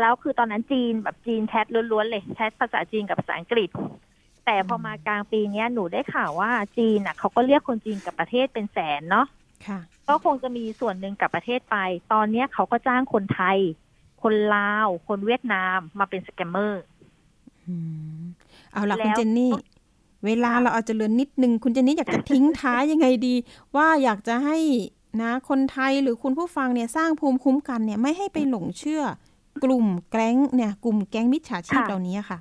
[0.01, 3.71] แล้วคือตอนนั้นจีนแบบจีนแชทล้วนๆเลยแชทภาษาจีนกับภาษาอังกฤษ
[4.47, 9.27] แต่พอมากลางปีเนี้ยหนูได้ข่าวว่าจีนน่ะเขาก็เรียกคนจีนกับประเทศเป็นแสนเนาะ
[9.67, 9.79] ค่ะ
[10.09, 11.77] ก็คงจะมีส่วนหนึ่งกับประเทศไป
[12.13, 13.59] ตอนเนี้ยเขาก็จ้างคนไทย
[14.23, 16.83] คนลาว คนเวียดนามมาเป็นสแกมเมอร์
[17.67, 17.75] อื
[18.19, 18.23] ม
[18.73, 19.53] เอาละแล้วคุณเจนนี่
[20.27, 23.35] เวลาค่ะเราอาจจะเหลือนนิดนึง คุณเจนนี่อยากจะทิ้งท้ายยังไงดี
[23.77, 24.59] ว่าอยากจะให้
[25.23, 29.03] นะคนไทยหรือคุณผู้ฟังเนี่ยสร้างภูมิคุ้มกันเนี่ยไม่ให้ไปหลงเชื่อ
[29.65, 32.39] กลุ่มแก๊งเนี่ย กลุ่มแก๊งมิจฉาชีพเหล่านี้ค่ะ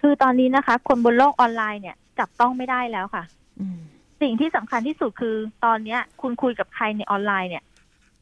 [0.00, 3.24] คือตอนนี้นะคะ คนบนโลกออนไลน์เนี่ย จับต้องไม่ได้แล้วค่ะ
[3.60, 3.78] อืม
[4.20, 5.34] สิ่งที่สำคัญที่สุดคือ
[5.64, 7.64] ตอนเนี้ย คุณคุยกับใครในออนไลน์เนี่ย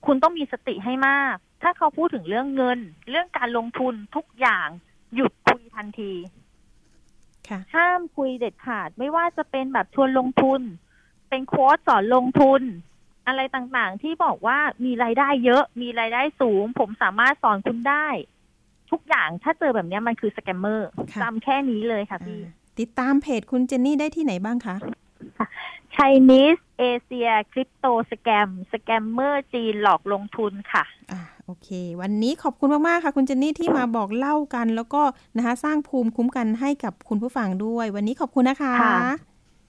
[0.07, 2.79] คุณต้องมีสติให้มาก ถ้าเขาพูดถึงเรื่องเงิน
[3.11, 4.69] เรื่องการลงทุนทุกอย่าง
[5.15, 6.13] หยุดคุยทันที
[7.49, 10.61] ค่ะห้ามคุยเด็ดขาดไม่ว่าจะเป็นแบบชวนลงทุน
[11.29, 12.63] เป็นโค้ชสอนลงทุน
[13.27, 18.07] อะไรต่างๆ ที่บอกว่ามีรายได้เยอะ มีรายได้สูง ผมสามารถสอนคุณได้
[18.91, 24.77] ทุกอย่างถ้าเจอแบบเนี้ยมันคือ scammer ค่ะจำแค่นี้เลยค่ะพี่อ่าติดตามเพจคุณเจนนี่ได้ที่ไหนบ้างคะ
[25.97, 31.69] Chinese Asia Crypto Scam สแกมเมอร์จีนหลอกลงทุนค่ะอ่า โอเค
[32.01, 35.03] วันนี้ขอบคุณมากๆค่ะ คุณเจนนี่ที่มาบอกเล่ากัน แล้วก็
[35.37, 38.97] นะคะสร้างภูมิคุ้มกันให้กับคุณผู้ฟังด้วย วันนี้ขอบคุณนะคะค่ะ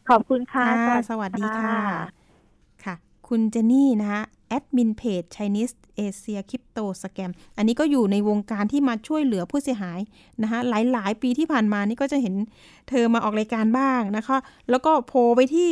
[0.10, 1.78] ขอบคุณค่ะค่ะ สวัสดีค่ะ
[2.84, 2.96] ค่ะ
[3.28, 5.74] คุณเจนนี่นะคะ แอดมินเพจ Chinese
[6.08, 10.00] Asia Crypto Scam อันนี้ก็อยู่ในวงการที่มาช่วยเหลือผู้เสียหาย
[10.44, 12.36] นะคะหลาย ๆ ปีที่ผ่านมานี่ก็จะเห็น
[12.90, 14.38] เธอมาออกรายการบ้างนะคะ
[14.70, 15.72] แล้วก็โพลไปที่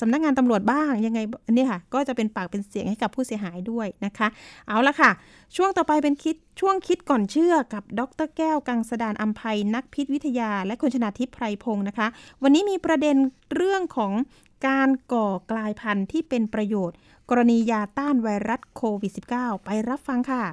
[0.00, 4.28] สำนักงานตำรวจบ้างยังไงอันนี้ค่ะ ก็จะเป็นปากเป็นเสียงให้กับผู้เสียหายด้วยนะคะ
[4.68, 5.10] เอาละค่ะ
[5.56, 12.06] ช่วงต่อไปเป็นคิดช่วงคิดก่อนเชื่อกับดรแก้วกังสดานอัมภัยนักพิษวิทยา และคุณชนาทิพย์ไพรพงศ์นะคะ
[12.42, 13.16] วันนี้มีประเด็น
[13.54, 14.12] เรื่องของ
[14.68, 16.96] การก่อกลายพันธุ์ที่เป็นประโยชน์
[17.30, 20.44] กรณียาต้านไวรัสโควิด -19 ไปรับฟังค่ะ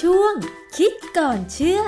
[0.00, 0.34] ช่วง
[0.76, 1.82] คิดก่อนเชื่อ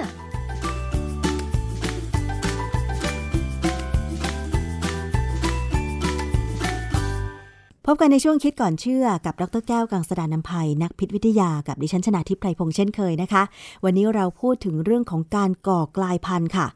[7.90, 13.42] พบกันในช่วงคิดก่อนเชื่อกับดรแก้วกังสดานนภัยนักพิษวิทยากับดิฉันชนาทิพย์ไพรพงษ์เช่นเคยนะคะ
[13.84, 16.66] วันนี้เราพูดถึงเรื่องของการก่อกลายพันธุ์ค่ะ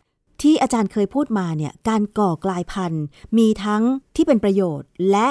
[0.43, 3.03] ที่อาจารย์เคยพูดมาเนี่ยการก่อกลายพันธุ์
[3.39, 3.83] มีทั้ง
[4.17, 5.29] ที่เป็นประโยชน์และ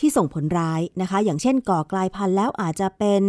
[0.00, 3.22] ที่ส่งผลร้ายนะคะ อย่างเช่นก่อกลายพันธุ์แล้วอาจจะเป็น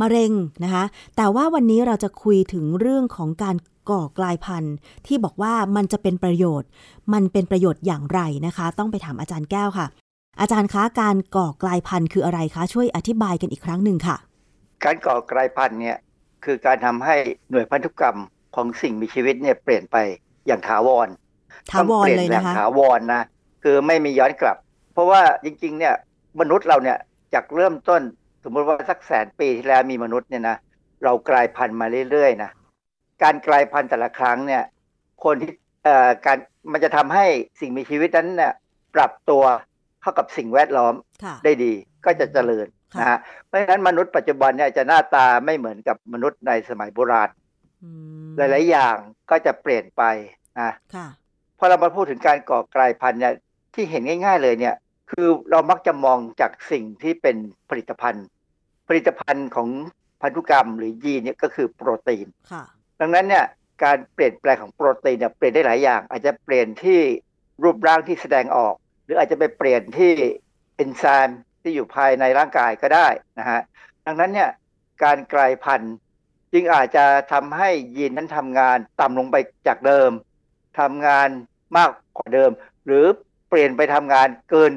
[0.00, 0.32] มะเร็ง
[0.64, 0.84] นะคะ
[1.16, 3.56] แต่ว่าวันนี้เราจะคุยถึงเรื่องของการ
[3.90, 4.74] ก่อกลายพันธุ์
[5.06, 6.68] ที่บอกว่ามันจะเป็นประโยชน์
[7.12, 9.88] มันเป็นประโยชน์อย่างไรนะคะ ต้องไปถามอาจารย์แก้วค่ะ
[10.40, 14.16] อาจารย์คะการก่อกลายพันธุ์คืออะไรคะ ช่วยอธิบายกันอีกครั้งหนึ่งค่ะ
[14.84, 15.96] การก่อกลายพันธุ์เนี่ย
[16.44, 17.16] คือการทำให้
[17.50, 18.18] หน่วยพันธุกรรม
[18.56, 19.96] ของสิ่งมีชีวิตเนี่ยเปลี่ยนไป
[20.46, 21.08] อย่างถาวร
[21.72, 23.22] ถาวรต้องปเลยอนะคะางถาวรนะ
[23.62, 24.56] คือไม่มีย้อนกลับ
[24.92, 25.94] เพราะว่าจริงๆเนี่ย
[26.40, 26.98] มนุษย์เราเนี่ย
[27.34, 28.02] จากเริ่มต้น
[28.44, 30.56] สมมติว่าสักแสนปีที่แล้วมีมนุษย์เนี่ยนะ
[31.04, 32.50] เรากลายพันธุ์มาเรื่อยๆนะ
[33.22, 34.62] การกลายพันธุ์แต่ละครั้งเนี่ย
[35.24, 35.52] คนที่
[35.84, 36.38] เอ่อการ
[36.72, 37.26] มันจะทำให้
[37.60, 38.52] สิ่งมีชีวิตนั้นเนี่ย
[38.94, 39.44] ปรับตัว
[40.08, 40.94] เข้ากับสิ่งแวดล้อม
[41.24, 41.72] ค่ะได้ดี
[42.04, 47.30] ก็จะเจริญค่ะนะฮะเพราะฉะนั้นมนุษย์ปัจจุบันเนี่ยจะหน้าตาไม่เหมือนกับมนุษย์ในสมัยโบราณ
[47.84, 47.90] อื
[48.26, 48.96] มหลายๆอย่าง
[49.30, 50.02] ก็จะเปลี่ยนไป
[50.60, 51.06] นะค่ะ
[51.58, 53.34] พอเรามาพูดถึงการก่อกลายพันธุ์เนี่ย
[53.74, 54.74] ที่เห็นง่าย ๆ เลยเนี่ย
[55.10, 57.36] คือเรามักจะมองจากสิ่งที่เป็น
[57.70, 58.26] ผลิตภัณฑ์
[58.88, 59.68] ผลิตภัณฑ์ของ
[60.22, 62.62] พันธุกรรมหรือยีนเนี่ยก็คือโปรตีนค่ะ
[63.00, 63.44] ดังนั้นเนี่ย
[63.84, 67.00] การเปลี่ยนแปลงของโปรตีนเนี่ยเปลี่ยนได้หลายอย่าง อาจจะเปลี่ยนที่
[67.62, 70.12] รูปร่างที่แสดงออกห รืออาจจะไปเปลี่ยนที่
[70.76, 73.60] เอนไซม์ที่อยู่ภายในร่างกายก็ได้นะฮะ
[74.06, 74.50] ดังนั้นเนี่ย
[75.04, 75.94] การกลายพันธุ์
[76.52, 79.36] จึงอาจจะทำให้ยีนนั้นทำงานต่ำลงไป
[79.66, 80.10] จากเดิม
[80.80, 81.28] ทำงาน
[81.76, 82.50] มากกว่าเดิม
[82.86, 83.04] หรือ
[83.48, 84.72] เปลี่ยนไปทำงานเกิน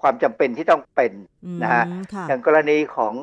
[0.00, 1.12] ความจำเป็นที่ต้องเป็น
[1.44, 1.84] อืมนะฮะ
[2.14, 3.14] ค่ะอย่างกรณีของ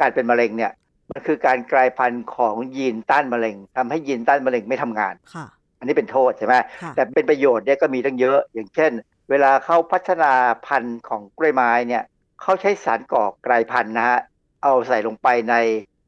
[0.00, 0.72] การเป็นมะเร็งเนี่ย
[1.10, 5.46] มันคือการกลายพันธุ์ของยีนต้านมะเร็งทำให้ยีนต้านมะเร็งไม่ทำงานค่ะ
[5.78, 8.92] อันนี้เป็นโทษใช่ไหมค่ะแต่เป็นประโยชน์เนี่ยก็มีตั้งเยอะ อย่างเช่น
[9.30, 10.32] เวลาเขาพัฒนา
[10.66, 12.04] พันธุ์ของกล้วยไม้เนี่ย
[12.42, 14.18] เขาใช้สารก่อกลายพันธุ์นะฮะ
[14.62, 15.54] เอาใส่ลงไปใน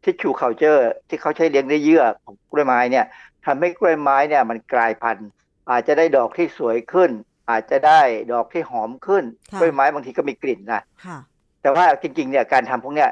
[0.05, 3.07] ทิชชูเคาเจอร์ที่เขาใช้เลี้ยงในเยื่อของกล้วยไม้เนี่ย
[3.47, 5.29] ทำให้กล้วยไม้เนี่ยมันกลายพันธุ์
[5.71, 7.11] อาจจะได้ดอกที่สวยขึ้น
[7.51, 8.01] อาจจะได้
[8.33, 11.19] ดอกที่หอมขึ้นค่ะกล้วยไม้บางทีก็มีกลิ่นนะค่ะ
[11.62, 13.11] แต่ว่าจริงๆเนี่ยการทำพวกเนี้ย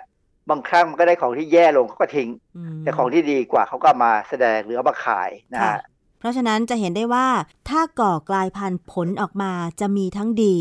[0.51, 5.83] บางครั้งมันก็ได้ของที่แย่ลงเขาก็ทิ้งอืมแต่ของที่ดีกว่าเขาก็เอามาแสดงหรือเอามาขายนะค่ะฮะ
[6.19, 7.27] เพราะฉะนั้นจะเห็นได้ว่า
[7.69, 10.57] ถ้าก่อกลายพันธุ์ผลออกมาจะมีทั้งดี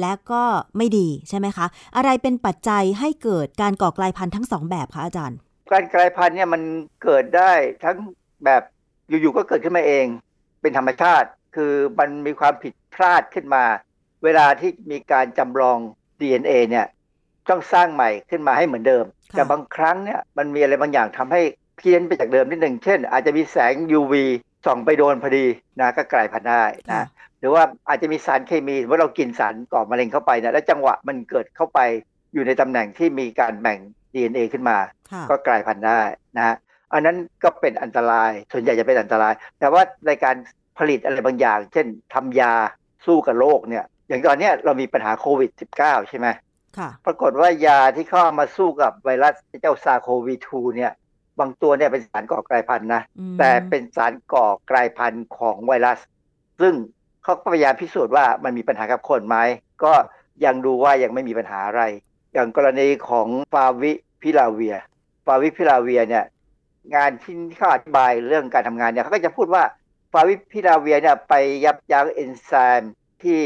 [0.00, 0.42] และก็
[0.76, 5.38] ไม่ดีใช่ไหมคะ อะไรเป็นปัจจัยให้เกิดการก่อกลายพันธุ์ทั้งสองแบบคะอาจารย์
[5.72, 6.62] การกลายพันธุ์เนี่ยมัน
[7.02, 7.52] เกิดได้
[7.84, 7.96] ทั้ง
[8.44, 8.62] แบบ
[9.08, 10.06] อยู่ๆก็เกิดขึ้นมาเอง
[10.60, 13.64] เป็นธรรมชาติคือมันมีความผิดพลาดขึ้นมา
[14.24, 15.78] เวลาที่มีการจำลอง
[16.20, 16.86] DNA เนี่ย
[17.48, 21.42] ต้องสร้างใหม่ขึ้นมาให้เหมือนเดิมค่ะแต่บางครั้งเนี่ยมันมีอะไรบางอย่างทำให้
[21.76, 24.14] เพี้ยนไปจากเดิมนิดหนึ่งเช่น อาจจะมีแสง UV
[24.66, 25.46] ส่องไปโดนพอดี
[25.80, 27.06] นะก็กลายพันธุ์ได้ค่ะนะ
[27.38, 31.80] หรือว่าอาจจะมีสารเคมีสมมติเรากินสารก่อมะเร็งเข้าไปเนี่ยแล้วจังหวะมันเกิดเข้าไป
[32.32, 33.78] อยู่ในตำแหน่งที่มีการแบ่ง
[34.14, 34.78] DNA ขึ้นมา
[35.10, 36.02] ค่ะก็กลายพันธุ์ได้
[36.36, 36.56] นะฮะ
[36.92, 40.36] อันนั้นก็เป็นอันตรายส่วนใหญ่จะเป็นอันตราย แต่ว่าในการ
[40.78, 42.52] ผลิตอะไรบางอย่าง เช่นทำยา
[43.06, 45.50] สู้กับโรคเนี่ย อย่างตอนเนี้ยเรามีปัญหาโควิด
[45.80, 46.28] -19 ใช่ไหม
[46.78, 50.92] ค่ะปรากฏว่ายาที่เข้ามาสู้กับไวรัสเจ้าซาโควี2เนี่ย
[51.40, 55.98] บางตัวเนี่ยเป็นสารก่อกลายพันธุ์นะอืมแต่เป็นสารก่อกลายพันธุ์ของไวรัส
[56.60, 56.74] ซึ่ง
[57.22, 59.36] เขาก็พยายามพิสูจน์ว่ามันมีปัญหากับคนไหม
[59.84, 59.92] ก็
[60.44, 61.82] ยังดูว่ายังไม่มีปัญหาอะไร
[62.34, 64.76] อย่างกรณีของฟาวิพิลาเวีย
[65.26, 66.24] ฟาวิพิลาเวียเนี่ย
[66.94, 69.62] งานที่เขาอธิบายเรื่องการทำงานเนี่ยเขาก็จะพูดว่า
[70.12, 71.34] ฟาวิพิลาเวียเนี่ยไป
[71.64, 73.40] ยับยั้งเอนไซม์ที่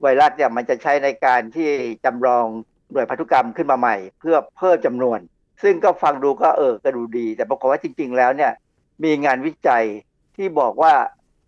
[0.00, 1.70] ไวรัสเนี่ยมันจะใช้ในการที่
[2.04, 2.46] จำลอง
[2.92, 5.18] หน่วยพันธุกรรมขึ้นมาใหม่ เพื่อเพิ่มจำนวน
[5.62, 8.52] ซึ่งก็ฟังดูก็เออก็ดูดี แต่ปรากฏว่าจริง ๆ แล้วเนี่ย
[9.04, 9.84] มีงานวิจัย
[10.36, 10.94] ที่บอกว่า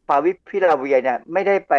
[0.06, 1.74] ฟาวิพิลาเวียเนี่ยไม่ได้ไป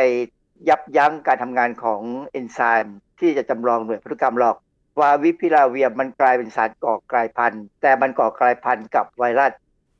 [0.70, 2.02] ยับยั้งการทำงานของ
[2.32, 4.56] เอนไซม์ที่จะจำลองหน่วยพันธุกรรมหรอก
[4.98, 9.52] ฟาวิพิลาเวียมันกลายเป็นสารก่อกลายพันธุ์ แต่มันก่อกลายพันธุ์กับไวรัส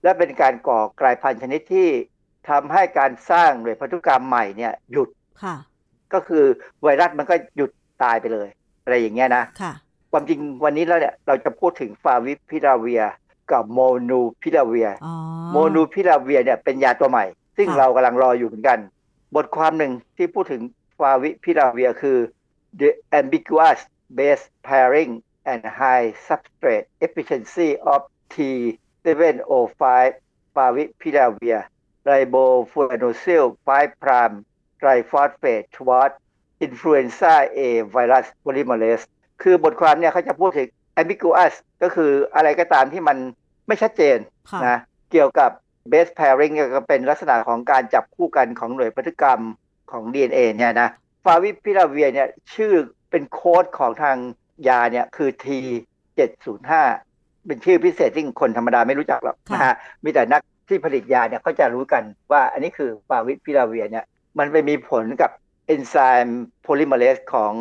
[0.04, 1.90] และเป็นการก่อกลายพันธุ์ชนิดที่
[2.50, 5.10] ทำให้การสร้างหน่วยพันธุกรรมใหม่เนี่ยหยุด
[5.44, 5.56] ค่ะ
[6.14, 6.46] ก็คือ
[6.82, 7.72] ไวรัสมันก็หยุด
[8.04, 8.48] ตายไปเลย
[8.84, 9.74] อะไรอย่างเงี้ยนะค่ะ
[10.18, 13.04] ความจริงวันนี้แล้วเนี่ยเราจะพูดถึงฟาวิพิลาเวีย
[13.52, 15.14] กับโมนูพิลาเวียอ๋อ
[15.52, 17.26] โมนูพิลาเวียเนี่ยเป็นยาตัวใหม่
[17.58, 18.80] ซึ่งค่ะเรากำลังรออยู่เหมือนกัน
[19.36, 20.62] บทความหนึ่งที่พูดถึง
[20.98, 22.18] ฟาวิพิลาเวียคือ
[22.80, 22.90] the
[23.20, 23.80] ambiguous
[24.18, 25.12] base pairing
[25.52, 28.00] and high substrate efficiency of
[28.34, 29.84] T705
[30.56, 31.60] favipiravir
[32.10, 34.36] riboflavinosyl 5 prime
[34.82, 36.12] triphosphate toward
[36.66, 37.34] influenza
[37.66, 39.06] A virus polymerase
[39.42, 40.68] คือบทความเนี่ยเขาจะพูดถึง
[41.00, 43.18] ambiguous ก็คืออะไรก็ตามที่มัน
[43.68, 44.18] ไม่ชัดเจน
[44.52, 44.78] ค่ะนะ
[45.12, 45.52] เกี่ยวกับ
[45.92, 49.42] base pairing เนี่ยก็เป็นลักษณะของการจับคู่กันของหน่วยพันธุกรรม
[49.92, 50.90] ของ DNA เนี่ยนะ
[51.24, 52.74] ฟาวิพิราเวียร์เนี่ยชื่อ
[53.12, 54.18] เป็นโค้ดของทาง
[54.68, 56.72] ยาเนี่ยคือ T705
[57.46, 64.06] เป็นชื่อพิเศษที่คนธรรมดาไม่รู้จักหรอกค่ะนะฮะมีแต่นักที่ผลิตยาเนี่ยเขาจะรู้กันว่าอันนี้คือฟาวิพิราเวียร์เนี่ย
[64.38, 65.32] มันไปมีผลกับ
[65.68, 67.54] เอนไซม์ polymerase ของ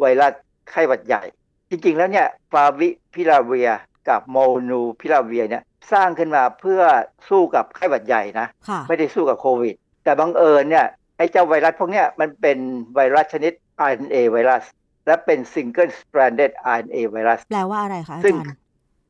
[0.00, 0.34] ไวรัส
[0.70, 1.22] ไข้หวัดใหญ่
[1.70, 3.70] จริง ๆ แล้วเนี่ยฟาวิพิราเวียร์
[4.08, 4.36] กับโมล
[4.70, 5.62] นูพิราเวียร์เนี่ย
[5.92, 6.82] สร้างขึ้นมาเพื่อ
[7.28, 12.58] สู้กับไข้หวัดใหญ่นะค่ะไม่ได้สู้กับโควิด แต่บังเอิญเนี่ยไอ้เจ้าไวรัสพวกเนี้ยมันเป็น
[12.94, 13.52] ไวรัสชนิด
[13.92, 14.64] RNA ไวรัส
[15.06, 18.58] และเป็น single stranded RNA ไวรัส แปลว่าอะไรคะอาซึ่งจารย์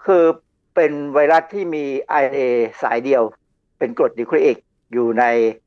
[0.04, 0.24] คือ
[0.74, 1.84] เป็นไวรัสที่มี
[2.22, 2.40] RNA
[2.82, 3.22] สายเดียว
[3.78, 4.58] เป็นกรดนิวคลีอิก
[4.92, 5.24] อยู่ใน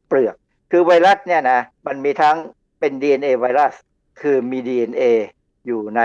[0.07, 0.35] เปลือก
[0.71, 2.37] คือไวรัสเนี่ยนะมันมีทั้ง
[2.79, 3.73] เป็น DNA ไวรัส
[4.21, 5.03] คือมี DNA
[5.65, 6.01] อยู่ใน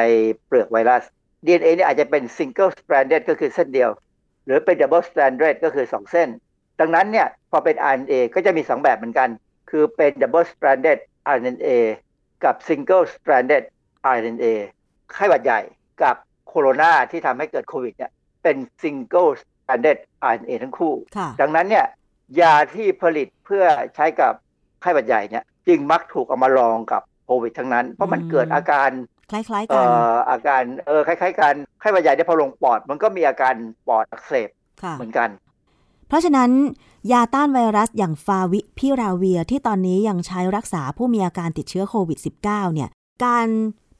[0.46, 1.04] เปลือกไวรัส
[1.46, 3.90] DNA เนี่ยอาจจะเป็น single stranded ก็คือเส้นเดียว
[4.44, 6.28] หรือเป็น double stranded ก็คือ 2 เส้น
[6.80, 9.28] ดังนั้นเนี่ยพอเป็น RNA ก็จะมี 2 แบบเหมือนกัน
[9.70, 10.98] คือเป็น double stranded
[11.36, 11.68] RNA
[12.44, 13.64] กับ single stranded
[14.16, 14.46] RNA
[15.12, 15.60] ไข้หวัดใหญ่
[16.02, 16.16] กับ
[16.48, 19.98] โคโรนาที่ทำให้เกิดโควิดเนี่ยเป็น single stranded
[20.32, 20.94] RNA ทั้งคู่
[21.40, 21.86] ดังนั้นเนี่ย
[22.40, 24.32] ยาที่ผลิตเพื่อใช้กับ
[24.80, 28.90] ไข้หวัดใหญ่เนี่ยจึงมักถูกเอามาลองกับโควิดทั้งนั้น เพราะมันเกิดอาการ
[29.30, 29.86] คล้ายๆกัน
[30.30, 33.54] อาการเออคล้าย ๆ กันไข้หวัดใหญ่เนี่ยพอลงปอด มันก็มีอาการ
[33.88, 34.48] ปอดอักเสบ
[34.98, 35.28] เหมือนกัน
[36.08, 36.50] เพราะฉะนั้น
[37.12, 42.88] ยาต้านไวรัสอย่างฟาวิพิราเวียที่ตอนนี้ยังใช้รักษาผู้มีอาการติดเชื้อโควิด -19 เนี่ย
[43.24, 43.46] การ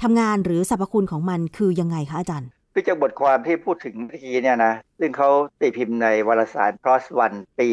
[0.03, 7.69] ทำงานหรือสรรพคุณของมันคือยังไงคะอาจารย์คือจากบทความที่พูดถึงเมื่อกี้เนี่ยนะ ซึ่งเขาตีพิมพ์ในวารสาร PLOS ONE ปี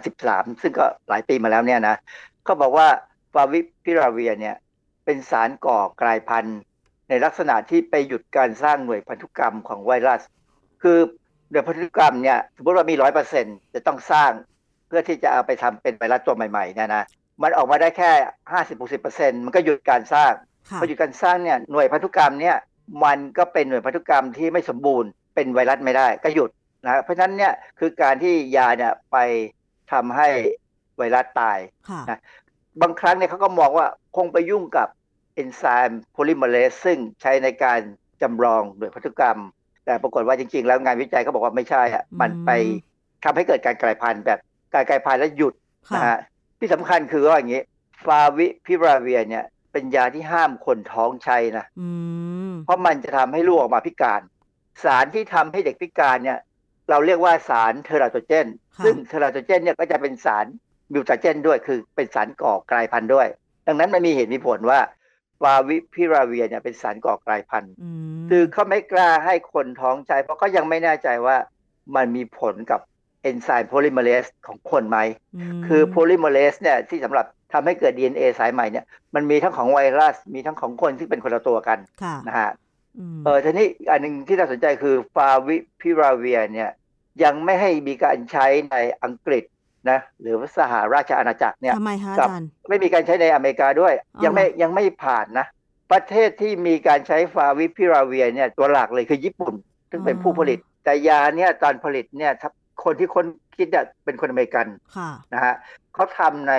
[0.00, 1.96] 2013 ซึ่งก็หลายปีมาแล้วเนี่ยนะ
[2.44, 2.88] เขาบอกว่า
[3.32, 4.56] ฟาวิพิราเวียเนี่ย
[5.04, 6.58] เป็นสารก่อกลายพันธุ์
[7.08, 10.22] ในลักษณะที่ไปหยุดการสร้างหน่วยพันธุกรรมของไวรัส
[10.82, 10.98] คือ
[11.50, 14.30] หน่วยพันธุกรรมเนี่ยสมมติว่ามีร้อยเปอร์เซ็นจะต้องสร้าง
[14.88, 17.04] เพื่อที่จะเอาไปทำเป็นไวรัสตัวใหม่ๆเนี่ยนะ
[17.42, 18.10] มันออกมาได้แค่
[18.52, 20.32] ห้าสิบหกสิบเปอร์เซ็นมันก็หยุดการสร้าง
[20.80, 22.56] พอหยุดการสร้างเนี่ยหน่วยพันธุกรรมเนี่ย
[23.04, 26.50] มันก็เป็นหน่วยพันธุกรรมที่ไม่สมบูรณ์เป็นไวรัสไม่ได้ก็หยุด
[26.84, 29.16] นะเพราะฉะนั้นเนี่ยคือการที่ยาเนี่ยไป
[29.92, 30.28] ทำให้
[30.98, 31.58] ไวรัสตาย
[32.08, 32.20] นะ
[32.82, 33.86] บางครั้งเนี่ยเขาก็มองว่า
[34.16, 34.88] คงไปยุ่งกับ
[35.38, 37.80] เอนไซม์โพลิเมเรสซึ่งใช้ในการ
[38.22, 39.40] จำลองหน่วยพันธุกรรม
[39.84, 42.50] แต่ปรากฏว่าจริง ๆ แล้วงานวิจัยเขาบอกว่าไม่ใช่อะมันไป
[43.24, 44.38] ทำให้เกิดการกลายพันธุ์แบบ
[44.74, 45.54] การกลายพันธุ์แล้วหยุด
[45.94, 46.18] นะฮะ
[46.58, 47.62] ที่สำคัญคือว่าอย่างนี้
[48.04, 51.66] ฟาวิพิราเวียเนี่ยเป็นยาที่ห้ามคนท้องใช้นะ
[52.64, 54.20] เพราะมันจะทำให้ลูกออกมาพิการ
[54.84, 56.38] สารที่ทำให้เด็กพิการเนี่ย
[56.90, 58.46] เราเรียกว่าสาร teratogen
[58.84, 60.46] ซึ่ง teratogen เนี่ยก็จะเป็นสาร
[60.92, 63.26] mutagen ด้วยคือเป็นสารก่อกลายพันธุ์ด้วย
[63.66, 64.80] ดังนั้นมันมีเหตุมีผลว่า
[65.40, 67.74] ฟาวิพิราเวียร์เนี่ยเป็นสารก่อกลายพันธุ์
[68.30, 71.36] คือเขาไม่กล้าให้คนท้องใช้ เพราะเขายังไม่แน่ใจว่า
[71.96, 72.80] มันมีผลกับ
[73.22, 74.98] เอนไซม์ polymerase ของคนไหม
[75.66, 78.84] คือ polymerase เนี่ยที่สำหรับทำให้เกิด DNA สายใหม่เนี่ย
[79.14, 81.78] มันมีทั้งของไวรัส มีทั้งของคนที่เป็นคนละตัวกัน
[82.28, 82.50] นะฮะ
[83.24, 86.70] เออทีนี้อันหนึ่งที่น่าสนใจคือฟาวิพิราเวียเนี่ย
[87.24, 89.44] ยังไม่ให้มีการใช้ในอังกฤษ
[89.90, 95.46] นะหรือสหราชอาณาจักรเนี่ยทำไมคะอาจารย์ไม่มีการใช้ในอเมริกาด้วย ยังไม่ยังไม่ผ่านนะ
[95.92, 99.54] ประเทศที่มีการใช้ฟาวิพิราเวียเนี่ยตัวหลักเลยคือญี่ปุ่น
[99.90, 102.32] ซึ่งเป็นผู้ผลิต แต่ยาเนี่ยตอนผลิตเนี่ย
[102.84, 103.24] คนที่คน
[103.56, 104.66] คิดเนี่ยเป็นคนอเมริกัน
[105.34, 105.54] นะฮะ
[105.94, 106.54] เขาทำใน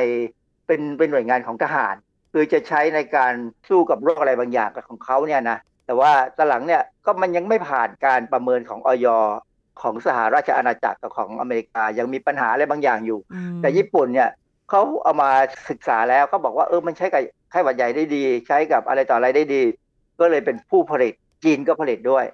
[0.67, 1.95] เป็นเป็นหน่วยงานของทหาร
[2.34, 3.34] คือจะใช้ในการ
[3.70, 9.07] สู้กับโรคอะไรบางอย่างกับของเขาเนี่ยนะแต่ว่าตหลังเนี่ยก็มันยังไม่ผ่านการประเมินของออย
[9.82, 13.19] ของสหราชอาณาจักรกับของอเมริกายังมีปัญหาอะไรบางอย่างอยู่
[13.61, 14.30] แต่ญี่ปุ่นเนี่ย
[14.69, 15.32] เขาเอามา
[15.69, 19.63] ศึกษาแล้วเขาบอกว่าเออมันใช้กับไข้หวัดใหญ่ได้ดี ใช้กับอะไรต่ออะไรได้ดี
[20.19, 21.13] ก็เลยเป็นผู้ผลิต
[21.43, 22.25] จีนก็ผลิตด้วย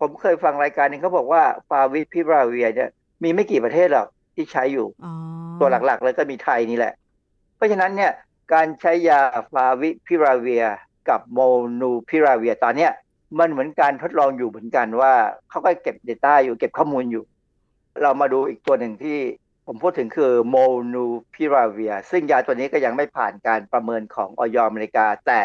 [0.00, 2.90] ผมเคยฟังรายการนึงเขาบอกว่าฟาวิพิราเวียเนี่ย
[3.22, 4.86] มีไม่กี่ประเทศหรอกที่ใช้อยู่
[5.60, 6.94] ตัวหลักๆเลยก็มีไทยนี่แหละ
[7.56, 8.12] เพราะฉะนั้นเนี่ย
[8.52, 9.20] การใช้ยา
[9.52, 10.64] ฟาวิพิราเวีย
[11.08, 11.40] กับโม
[11.80, 12.92] นูพิราเวียตอนเนี้ย
[13.38, 15.12] มันเหมือนการทดลองอยู่เหมือนกันว่า
[15.50, 17.24] เขาก็เก็บ Data อยู่เก็บข้อมูลอยู่
[18.02, 19.18] เรามาดูอีกตัวหนึ่งที่
[19.66, 20.56] ผมพูดถึงคือโม
[20.94, 21.04] นู
[21.34, 25.40] พิราเวีย ซึ่งยาตัวนี้ก็ยังไม่ผ่านการประเมินของออยอเมริกา แต่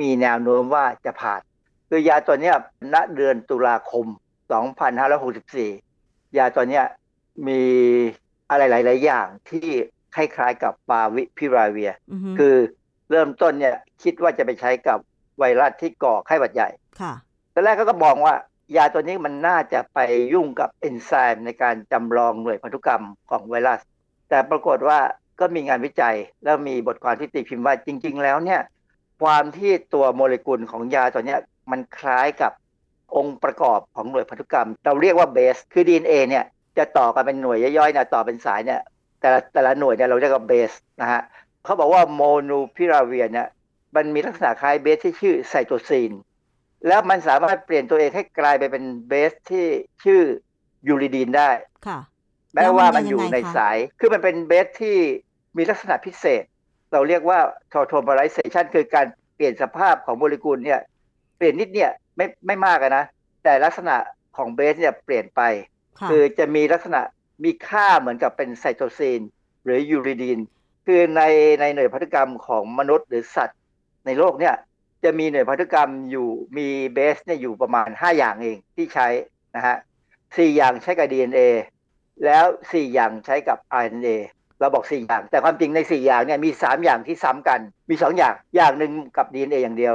[0.00, 1.40] มีแนวโน้มว่าจะผ่าน
[1.88, 2.52] คือยาตัวนี้
[2.94, 4.06] ณเดือนตุลาคม
[5.42, 6.80] 2564 ยาตัวนี้
[7.48, 7.62] มี
[8.50, 9.68] อะไรหลาย ๆ อย่างที่
[10.14, 11.92] คล้ายๆกับฟาวิพิราเวีย
[12.38, 12.54] คือ
[13.10, 14.98] เริ่มต้นเนี่ยคิดว่าจะไปใช้กับ
[15.38, 16.68] ไวรัสที่ก่อไข้หวัดใหญ่
[17.54, 18.34] ตอนแรกเขาก็บอกว่า
[18.76, 19.98] ยาตัวนี้มันน่าจะไป
[20.34, 23.80] ยุ่งกับเอนไซม์ในการจำลองหน่วยพันธุกรรมของไวรัส
[24.28, 24.98] แต่ปรากฏว่า
[25.40, 28.60] ก็มีงานวิจัย แล้วมีบทความที่ตีพิมพ์ว่าจริง ๆ แล้วเนี่ย
[29.22, 31.36] ความที่ตัวโมเลกุลของยาตัวนี้
[31.70, 32.52] มันคล้ายกับ
[33.16, 36.44] องค์ประกอบของหน่วยพันธุกรรม เราเรียกว่าเบส คือ DNA เนี่ย
[36.78, 38.80] จะต่อกันเป็นหน่วยย่อยๆนี่ยต่อเป็นสายเนี่ย
[39.20, 41.22] แต่ละแต่ละหน่วยเนี่ยเราเรียกว่าเบสนะฮะ
[41.64, 43.48] เขาบอกว่าโมนูพิราเวียเนี่ย
[43.96, 46.12] มันมีลักษณะคล้ายเบสที่ชื่อไซโตซีน
[46.86, 49.66] แล้วมันสามารถเปลี่ยนตัวเองให้กลายไปเป็นเบสที่
[50.04, 50.22] ชื่อ
[50.88, 51.50] ยูริดีนได้
[51.86, 51.98] ค่ะ
[52.54, 54.96] แม้ว่ามันอยู่ในสาย คือมันเป็นเบสที่
[55.56, 56.44] มีลักษณะพิเศษ
[56.92, 57.38] เราเรียกว่า
[57.72, 59.06] ทอโทม e ไรเซชันคือการ
[59.36, 60.80] เปลี่ยนสภาพของโมเลกุลเนี่ย
[61.36, 63.04] เปลี่ยนนิดเนี่ยไม่ไม่มากนะ
[63.44, 63.96] แต่ลักษณะ
[64.36, 65.40] ของเบสเนี่ยเปลี่ยนไป
[66.10, 67.00] คือจะมีลักษณะ
[67.44, 69.20] มีค่าเหมือนกับเป็นไซโตซีน
[69.64, 70.38] หรือยูริดีน
[70.86, 71.22] คือใน
[71.60, 73.60] ในหน่วยพันธุกรรมของมนุษย์หรือสัตว์
[74.06, 74.54] ในโลกเนี่ย
[75.04, 79.08] จะมีหน่วยพันธุกรรมอยู่มีเบสเนี่ยอยู่ประมาณ 5 อย่างเองที่ใช้
[79.56, 79.76] นะฮะ
[80.36, 81.40] สี่อย่างใช้กับ DNA
[82.24, 84.08] แล้ว4อย่างใช้กับ RNA
[84.60, 89.94] เราบอก4อย่าง แต่ความจริงใน4อย่างเนี่ยมี3อย่างที่ซ้ำกัน มี2อย่างอย่างหนึ่งกับ DNA อย่างเดียว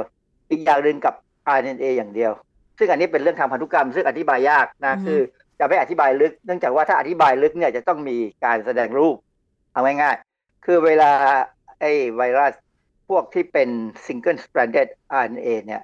[0.50, 1.14] อีกอย่างหนึ่งกับ
[1.58, 2.32] RNA อย่างเดียว
[2.78, 5.20] ซึ่งอันนี้เป็นเรื่องทางพันธุกรรม ซึ่งอธิบายยากนะคือ
[5.58, 9.16] จะไม่อธิบายลึก เนื่องจากว่าถ้าอธิบายลึกเนี่ยจะต้องมีการแสดงรูป
[9.72, 11.10] เอาง่ายๆ คือเวลา
[11.80, 12.52] ไอ้ไวรัส
[13.08, 13.68] พวกที่เป็น
[14.04, 14.88] single stranded
[15.22, 15.82] RNA เนี่ย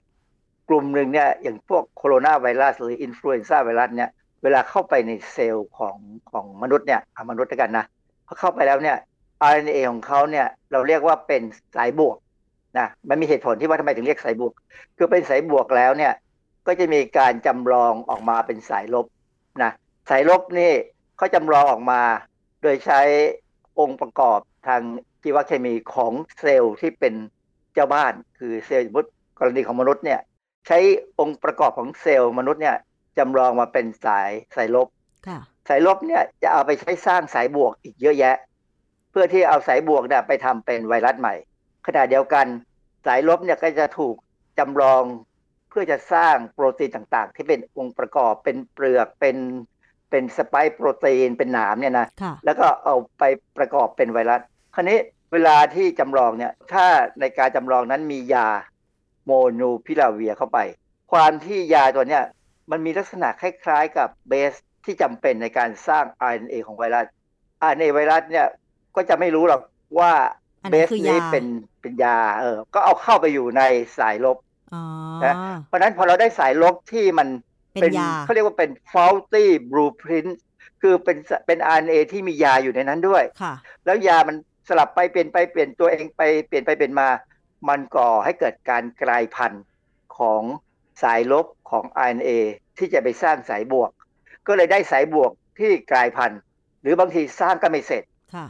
[0.68, 4.11] กลุ่มหนึ่งเนี่ยอย่างพวกโคโรนาไวรัสหรืออินฟลูเอนซ่าไวรัสเนี่ย
[4.43, 5.97] เวลาเข้าไปในเซลล์ของ
[6.33, 7.01] ของมนุษย์เนี่ย
[7.31, 7.85] มนุษย์ด้วยกันนะ
[8.27, 8.97] พอเข้าไปแล้วเนี่ย
[9.51, 11.43] RNA ของเขาเนี่ยเราเรียกว่าเป็น
[11.77, 12.16] สายบวก
[12.79, 14.53] นะมันมีเหตุผลที่ว่าทำไมถึงเรียกสายบวก
[14.97, 16.12] คือเป็นสายบวกแล้วเนี่ย
[16.66, 19.07] ก็จะมีการจำลองออกมาเป็นสายลบ
[19.62, 19.73] นะ
[20.11, 20.73] สายลบนี่
[21.16, 22.01] เขาจำลองออกมา
[22.62, 23.01] โดยใช้
[23.79, 24.83] องค์ประกอบ ทาง
[25.23, 27.15] ชีวเคมีของเซลล์ที่เป็น
[27.75, 30.21] เจ้าบ้าน คือเซลล์สมมติกรณีของมนุษย์เนี่ย
[30.67, 30.79] ใช้
[31.21, 32.77] องค์ประกอบของเซลล์มนุษย์เนี่ย
[33.19, 34.89] จำลองมาเป็นสายสายลบ
[35.69, 38.37] สายลบเนี่ยจะเอาไปใช้สร้างสายบวกอีกเยอะแยะ
[39.11, 41.35] เพื่อที่เอาสายบวกเนี่ยไปทำเป็นไวรัสใหม่
[41.87, 42.47] ขณะเดียวกัน
[43.07, 44.15] สายลบเนี่ยก็จะถูก
[44.59, 45.05] จำลอง
[45.71, 49.37] เพื่อจะสร้างโปรตีนต่างๆ ที่เป็นองค์ประกอบเป็นเปลือกเป็น
[50.11, 52.07] เป็นสไปค์โปรตีนเป็นหนามเนี่ยนะ
[52.45, 53.23] แล้วก็เอาไป
[53.57, 54.41] ประกอบเป็นไวรัส
[54.75, 54.99] คราวนี้
[55.33, 56.87] เวลาที่จำลองเนี่ยถ้า
[57.20, 58.49] ในการจำลองนั้นมียา
[59.25, 60.59] โมนูพิลาเวียเข้าไป
[61.12, 62.25] ความที่ยาตัวเนี้ย
[62.70, 64.53] มันมีลักษณะคล้ายๆกับเบส
[64.85, 67.07] ที่จำเป็นในการสร้าง RNA ของไวรัส
[67.68, 68.47] RNA ไวรัสเนี่ย
[68.97, 69.61] ก็จะไม่รู้หรอก
[69.99, 70.12] ว่า
[70.70, 71.45] เบสนี้เป็น
[71.81, 73.62] เป็นยาเออ ก็เอาเข้าไปอยู่ใน
[73.99, 74.39] สายลบ
[75.25, 75.35] นะ
[75.66, 77.29] เพราะนั้นพอเราได้สายลบที่มัน
[77.81, 77.93] เป็น
[78.25, 80.33] เขาเรียกว่าเป็น faulty blueprint
[80.83, 81.16] คือเป็น
[81.47, 83.23] เป็น RNA ที่มียาอยู่ในนั้นด้วย
[83.85, 84.37] แล้วยามัน
[84.69, 87.09] สลับไปเปลี่ยนไปเปลี่ยนตัวเองไปเปลี่ยนไปเปลี่ยนมา
[87.69, 89.65] มันก่อให้เกิดการกลายพันธุ์
[90.19, 90.43] ของ
[91.03, 92.31] สายลบของ RNA
[92.79, 93.91] ที่จะไปสร้างสายบวก
[94.47, 96.41] ก็เลยได้สายบวกที่กลายพันธุ์
[96.83, 98.03] หรือบางทีสร้างก็ไม่เสร็จ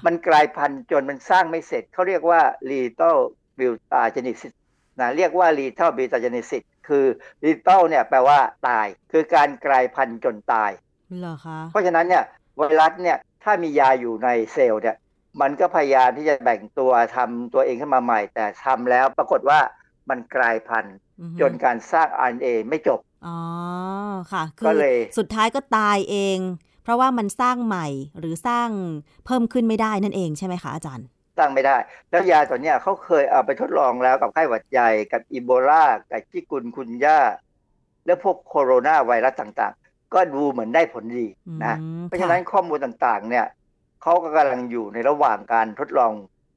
[0.07, 2.41] มันกลายพันธุ์จนมันสร้างไม่เสร็จ เขาเรียกว่า
[2.71, 3.19] lethal
[3.59, 4.53] mutagenesis
[5.01, 7.05] นะเรียกว่า lethal mutagenesis คือ
[7.45, 8.39] lethal เนี่ยแปลว่า
[8.69, 10.71] ตาย คือการกลายพันธุ์จนตาย
[11.19, 12.25] เหรอคะ เพราะฉะนั้นเนี่ย
[12.57, 14.97] ไวรัสเนี่ยถ้ามียาอยู่ในเซลล์เนี่ย
[15.41, 19.59] มันก็พยายามที่จะแบ่งตัวทำตัวเองขึ้นมาใหม่ แต่ทำแล้วปรากฏว่า
[20.11, 20.97] มันกลายพันธุ์
[21.41, 23.39] จนการสร้าง RNA ไม่จบ อ๋อ
[24.33, 24.79] ค่ะคือ
[25.19, 26.39] สุดท้ายก็ตายเอง
[26.83, 27.87] เพราะว่ามันสร้างใหม่
[28.19, 28.69] หรือสร้าง
[29.27, 31.07] เพิ่มขึ้นไม่ได้นั่นเองใช่ไหมคะอาจารย์
[31.39, 31.77] สร้างไม่ได้
[32.11, 37.21] แล้วยาตัวนี้เขาเคยเอาไปทดลองแล้วกับไข้หวัดใหญ่กับอีโบลากับจิกุนคุนย่า
[38.07, 41.27] แล้วพวกโคโรนาไวรัสต่างๆ ก็ดูเหมือนได้ผลดี
[41.65, 41.75] นะ
[42.05, 43.47] เพราะฉะนั้นข้อมูลต่างๆ เนี่ย
[44.03, 46.13] เขาก็กำลังอยู่ในระหว่างการทดลอง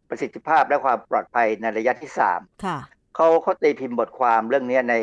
[0.10, 2.40] ประสิทธิภาพและความปลอดภัยในระยะที่สาม
[3.16, 4.96] เขาเขาตีพิมพ์บทความเรื่องนี้ใน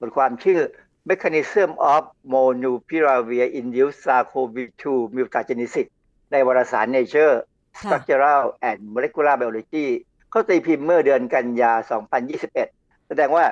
[0.00, 0.60] บทความชื่อ
[1.08, 4.84] Mechanism of Molnupiravir Induced SARS-CoV-2
[5.14, 5.86] Mutagenesis
[6.32, 7.34] ในวารสาร Nature
[7.80, 9.86] Structural and Molecular Biology
[10.30, 11.72] เขาตีพิมพ์เมื่อเดือนกันยา
[12.36, 13.44] 2021 แสดงว่า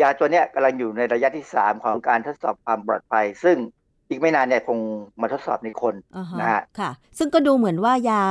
[0.00, 3.56] ยาตัวนี้กำลังอยู่ในระยะที่ 3 ของการทดสอบความปลอดภัย ซึ่ง
[4.08, 4.78] อีกไม่นานเนี่ยคง
[5.20, 6.38] มาทดสอบในคน uh-huh.
[6.40, 8.22] นะฮะค่ะ ซึ่งก็ดูเหมือนว่ายา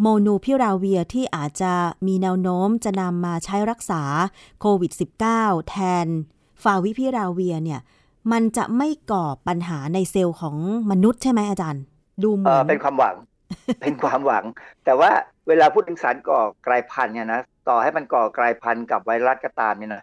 [0.00, 1.72] โมนูพิราเวียที่อาจจะ
[2.06, 4.02] มีแนวโน้มจะนำมาใช้รักษา
[4.60, 4.92] โควิด
[5.30, 6.06] -19 แทน
[6.62, 7.80] ฟาวิพิราเวียเนี่ย
[8.32, 10.56] มันจะไม่ก่อปัญหาในเซลล์ของ
[10.90, 11.82] มนุษย์ใช่ไหมอาจารย์
[12.22, 13.16] ดูเหมือนเป็นความหวัง
[13.82, 14.44] เป็นความหวัง
[14.84, 15.10] แต่ว่า
[15.48, 20.02] เวลาพูดถึงสารก่อกลายพันธุ์เนี่ยนะต่อให้มันก่อกลายพันธุ์กับไวรัสก็ตามเนี่ยนะ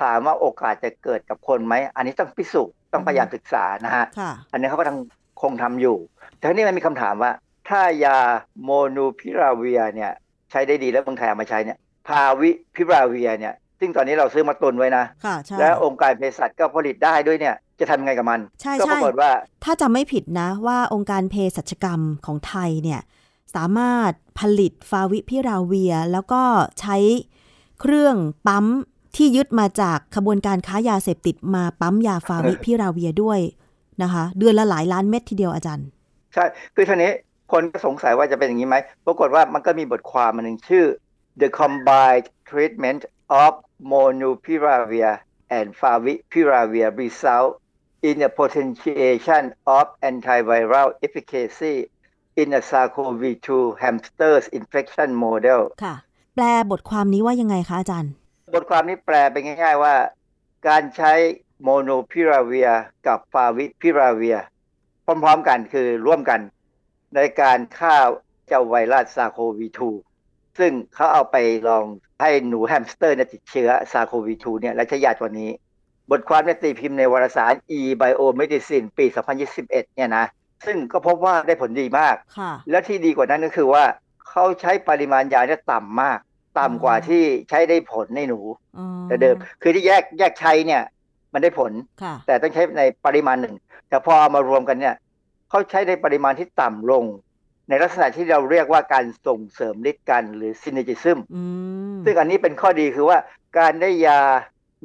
[0.00, 4.04] ถามว่าโอกาสจะเกิดกับคนไหม อันนี้ต้องพิสูจน์ ต้องพยายามศึกษานะฮะ
[4.52, 5.96] อันนี้เขาก็ทำคงทำอยู่
[6.36, 7.32] แต่ทีนี้มันมีคำถามว่า
[7.68, 8.18] ถ้ายา
[8.62, 10.12] โมนูพิราเวียเนี่ย
[10.50, 11.78] ใช้ได้ดีแล้วเมืองไทยมาใช้เนี่ย
[12.08, 15.04] พาวิพิราเวียเนี่ย ซึ่งตอนนี้เราซื้อมาตุนไว้นะ
[15.58, 18.40] และองค์การเภสัชก็ผลิตได้ด้วยเนี่ย จะทำยังไงกับมัน
[18.80, 19.30] ก็ปรากฏว่า
[19.64, 23.00] ถ้าจำไม่ผิดนะว่าองค์การเภสัชกรรมของไทยเนี่ย
[23.54, 26.42] สามารถผลิตฟาวิพิราเวีย แล้วก็
[26.80, 26.96] ใช้
[27.80, 28.16] เครื่อง
[28.46, 28.66] ปั๊ม
[29.16, 33.40] ที่ยึดมาจากขบวนการค้ายาเสพติดมาปั๊มยาฟาวิพิราเวียด้วย
[34.02, 35.86] นะคะ เดือนละหลายล้านเม็ดทีเดียวอาจารย์
[36.34, 36.44] ใช่
[36.74, 37.12] คือทีนี้
[37.52, 40.86] คนก็สงสัยว่าจะเป็นอย่างนี้ไหมปรากฏว่ามันก็มีบทความมันหนึ่งชื่อ
[41.40, 43.02] The Combined Treatment
[43.42, 43.52] of
[43.90, 45.12] Molnupiravir
[45.58, 47.50] and Favipiravir Result
[48.08, 49.42] in a Potentiation
[49.78, 51.74] of Antiviral Efficacy
[52.40, 53.48] in a SARS-CoV-2
[53.82, 55.94] Hamsters Infection Model ค่ะ
[56.34, 58.12] แปลบทความนี้ว่ายังไงคะอาจารย์
[58.52, 59.94] บทความนี้แปลเป็นง่าย ๆ ว่า
[60.68, 61.12] การใช้
[61.62, 62.70] โมโนพิราเวีย
[63.06, 64.38] กับฟาวิพิราเวีย
[65.04, 66.40] พร้อม ๆ กันคือร่วมกัน
[67.16, 67.96] ในการฆ่า
[68.46, 69.68] เจ้าไวรัสซาโควี
[70.12, 71.36] 2ซึ่งเขาเอาไป
[71.68, 71.84] ลอง
[72.20, 75.50] ให้หนูแฮมสเตอร์ติดเชื้อซาโควี2เนี่ยและใช้ยาตัวนี้
[76.10, 79.06] บทความนี้ตีพิมพ์ในวารสาร e-biomedicine ปี
[79.50, 80.26] 2021 เนี่ยนะ
[80.66, 82.16] ซึ่งก็พบว่าได้ผลดีมาก
[82.70, 83.84] และที่ดีกว่านั้นก็คือว่า
[84.28, 86.18] เขาใช้ปริมาณยาเนี่ยต่ำมาก
[86.58, 88.40] ต่ำกว่าที่ใช้ได้ผลในหนู
[89.08, 90.82] แต่เดิมคือที่แยกแยกใช้เนี่ย
[91.32, 91.72] มันได้ผล
[92.02, 93.54] ค่ะแต่ต้องใช้ในปริมาณหนึ่ง
[93.88, 94.94] แต่พอเอามารวมกันเนี่ย
[95.50, 97.04] เขาใช้ในปริมาณที่ต่ำลง
[97.68, 101.42] ในลักษณะที่เราเรียกว่าการส่งเสริมฤทธิ์กันหรือซินเนจิซึมอื
[101.94, 103.18] มซึ่งอันนี้เป็นข้อดีคือว่า
[103.58, 104.20] การได้ยา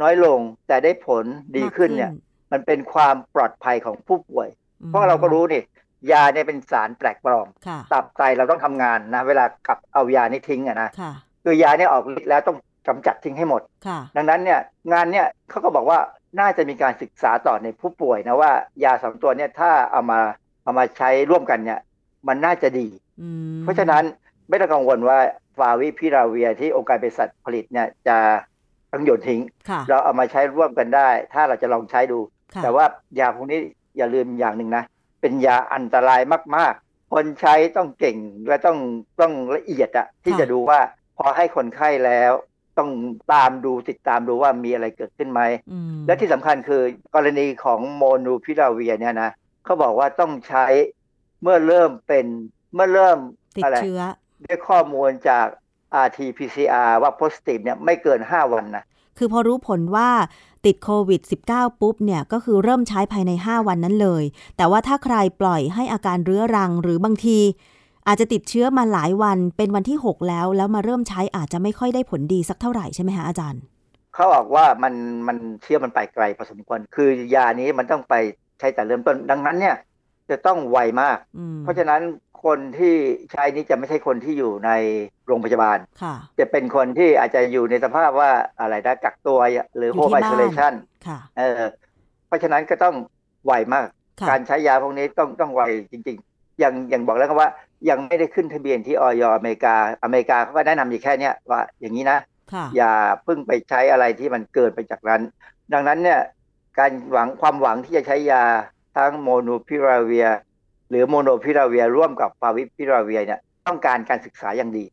[0.01, 1.25] น้อยลงแต่ได้ผล
[1.57, 2.11] ดีขึ้นเนี่ย
[2.51, 4.47] มันเป็นความปลอดภัยของผู้ป่วย
[4.87, 5.61] เพราะเราก็รู้นี่
[6.11, 10.89] ยาเนี่ยเป็นสารแปลกปลอมค่ะตับไตเราต้องทำงานนะ เวลากลับเอายานี่ทิ้งอะนะ
[11.47, 14.59] ค่ะคือยาเนี่ยออกฤทธิ์แล้วต้องกำจัดทิ้งให้หมดค่ะดังนั้นเนี่ย
[14.93, 15.99] งานเนี่ยเขาก็บอกว่า
[16.39, 18.51] น่าจะมีการศึกษาต่อในผู้ป่วยนะว่า
[18.83, 20.19] ยาสองตัวเนี่ยถ้าเอามา
[20.63, 21.79] เอามาใช้ร่วมกันเนี่ย
[22.27, 22.87] มันน่าจะดี
[23.21, 24.03] อืมเพราะฉะนั้น
[24.49, 25.19] ไม่ต้องกังวลว่า
[25.57, 28.17] ฟาวิพิราเวียที่องค์การเภสัชผลิตเนี่ยจะ
[28.91, 32.19] ต้องโยนทิ้งค่ะเราเอามาใช้ร่วมกันได้ ถ้าเราจะลองใช้ดู
[32.53, 32.85] ค่ะแต่ว่า
[33.19, 33.59] ยาพวกนี้
[33.97, 34.83] อย่าลืมอย่างหนึ่งนะ
[35.21, 36.21] เป็นยาอันตราย
[36.55, 38.17] มาก ๆ คนใช้ต้องเก่ง
[38.47, 38.77] และต้อง
[39.21, 40.79] ต้องละเอียดอะที่จะดูว่า
[41.17, 42.31] พอให้คนไข้แล้ว
[42.77, 42.89] ต้อง
[43.33, 45.41] ตามดูติดตามดูว่ามีอะไรเกิดขึ้นไหม
[45.71, 46.81] อืมและที่สำคัญคือ
[47.15, 49.31] กรณีของโมนูพิราเวียเนี่ยนะ
[49.65, 50.65] เขาบอกว่าต้องใช้
[51.41, 52.25] เมื่อเริ่มเป็น
[52.73, 53.17] เมื่อเริ่ม
[53.57, 54.01] ติดอะไรเชื้อ
[54.45, 55.47] ด้วยข้อมูลจาก
[56.05, 58.83] RT-PCR ว่า positive เนี่ยไม่เกิน 5 วันนะ
[59.17, 60.09] คือพอรู้ผลว่า
[60.65, 64.23] ติดโควิด -19 ปุ๊บเนี่ย ก็คือเริ่มใช้ภายใน 5 วันนั้นเลย
[64.57, 67.39] แต่ว่าถ้าใครปล่อยให้อาการเรื้อรังหรือบางที
[68.07, 73.61] อาจจะติดเชื้อมาหลายวันเป็นวันที่ 6 แล้ว แล้วมาเริ่มใช้อาจจะไม่ค่อยได้ผลดีสักเท่าไหร่ใช่ไหมคะอาจารย์
[74.13, 74.93] เขาบอกว่ามัน
[75.27, 78.15] มันเชื้อมันไปไกลพอสมควร คือยานี้มันต้องไป
[78.59, 79.75] ใช้แต่เริ่มต้นดังนั้นเนี่ย
[80.29, 82.01] จะต้องไวมากอืมเพราะฉะนั้น
[82.45, 82.95] คนที่
[83.31, 84.71] ใช้นี้จะไม่ใช่คนที่อยู่ใน
[85.27, 89.39] โรงพยาบาลค่ะจะเป็นคนที่อาจจะอยู่ในสภาพว่าอะไรนะกักตัว
[89.75, 90.73] หรืออยู่โฮมที่ไอบ้าน isolation
[91.07, 91.61] ค่ะเออ
[92.27, 92.95] เพราะฉะนั้นก็ต้อง
[93.45, 93.87] ไวมาก
[94.19, 97.49] ค่ะการใช้ยาพวกนี้ต้องต้องไวจริง ๆ อย่างอย่างบอกแล้วครับว่า
[97.89, 99.23] ยังไม่ได้ขึ้นทะเบียนที่อย.
[99.35, 102.19] อเมริกาอเมริกาเขาก็แนะนำอยู่แค่เนี้ยว่าอย่างนี้นะ
[102.53, 105.21] ค่ะอย่าเพิ่งไปใช้อะไรที่มันเกินไปจากนั้น
[105.73, 106.21] ดังนั้นเนี่ย
[106.79, 108.43] การหวังความหวังที่จะใช้ยา
[108.95, 110.27] ทั้งโมนูพิราเวีย
[110.89, 114.85] หรือโมโนพิราเวียร่วมกับฟาวิพิราเวียเนี่ยต้องการการศึกษาอย่างดี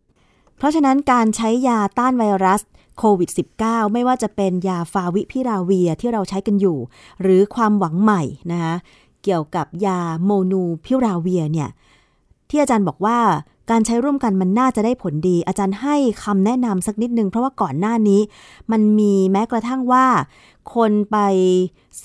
[0.59, 2.63] เพราะฉะนั้นการใช้ยาต้านไวรัส
[2.99, 3.31] โควิด
[3.63, 6.79] -19 ไม่ว่าจะเป็นยาฟาวิพิราเวียที่เราใช้กันอยู่
[7.23, 8.23] หรือความหวังใหม่
[8.53, 8.75] นะคะ
[9.25, 11.69] เกี่ยวกับยาโมนูพิราเวียเนี่ย
[12.51, 13.19] ที่อาจารย์บอกว่า
[13.71, 18.21] การใช้ร่วมกันมันน่าจะได้ผลดี อาจารย์ให้คำแนะนำสักนิดนึง เพราะว่าก่อนหน้านี้
[18.73, 20.07] มันมีแม้กระทั่งว่า
[20.75, 21.19] คนไป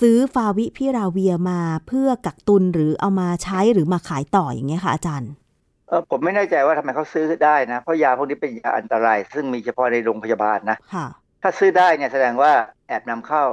[0.00, 5.30] ซื้อฟาวิพิราเวียมาเพื่อกักตุนหรือเอามาใช้หรือมาขายต่ออย่างเงี้ยค่ะอาจารย์
[5.88, 11.06] เออผมไม่แน่ใจว่าทำไมเขาซื้อได้นะ เพราะยาพวกนี้เป็นยาอันตราย ซึ่งมีเฉพาะในโรงพยาบาลนะค่ะ
[11.42, 12.52] ถ้าซื้อได้เนี่ยแสดงว่า
[12.88, 13.44] แอบนำเข้า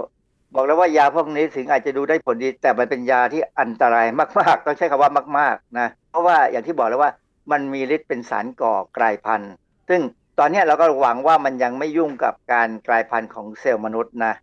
[0.55, 4.05] บอกแล้วว่ายาพวกนี้ถึงอาจจะดูได้ผลดี แต่มันเป็นยาที่อันตราย
[4.39, 7.11] มากๆต้องใช้คำว่ามาก ๆนะเพ ราะว่าอย่างที่บอกแล้วว่า
[7.51, 9.51] มันมีฤทธิ์เป็นสารก่อกลายพันธุ์
[9.89, 10.01] ซึ่ง
[10.39, 14.34] ตอนเนี้ยเราก็หวังว่ามันยังไม่ยุ่งกับการกลายพันธุ์ของเซลล์มนุษย์นะ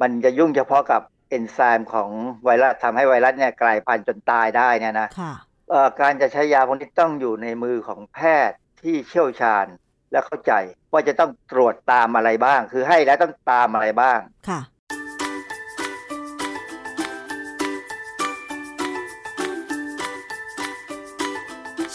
[0.00, 2.10] มันจะยุ่งเฉพาะกับเอนไซม์ของ
[2.44, 5.32] ไวรัสทำให้ไวรัสเนี่ยกลายพันธุ์จนตายได้เนี่ยนะค่ะ
[5.70, 8.18] เอ่อการจะใช้ยาพวกนี้ต้องอยู่ในมือของแพ
[8.48, 9.66] ทย์ที่เชี่ยวชาญ
[10.12, 10.52] และเข้าใจ
[10.92, 14.18] ว่าจะต้องตรวจตามอะไรบ้าง คือให้แล้วต้องตามอะไรบ้าง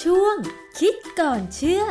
[0.03, 0.35] ช่วง
[0.79, 1.83] คิดก่อนเชื่อ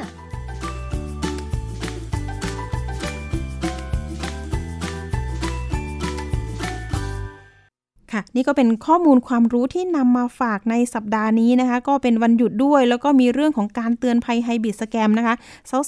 [8.12, 15.34] ค่ะนี่ก็เป็นข้อมูลความรู้ที่นำมาฝากในสัปดาห์นี้นะคะ ก็เป็นวันหยุดด้วย แล้วก็มีเรื่องของการเตือนภัยไฮบิดสแกมนะคะ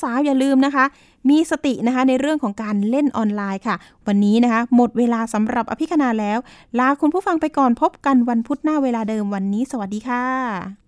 [0.03, 0.85] สาวๆ อย่าลืมนะคะ
[1.31, 6.39] มีสตินะคะในเรื่องของการเล่นออนไลน์ค่ะ วันนี้นะคะ หมดเวลาสำหรับอภิคณาแล้ว
[6.79, 10.88] ลาคุณผู้ฟังไปก่อนพบกันวันพุธหน้าเวลาเดิมวันนี้ สวัสดีค่ะ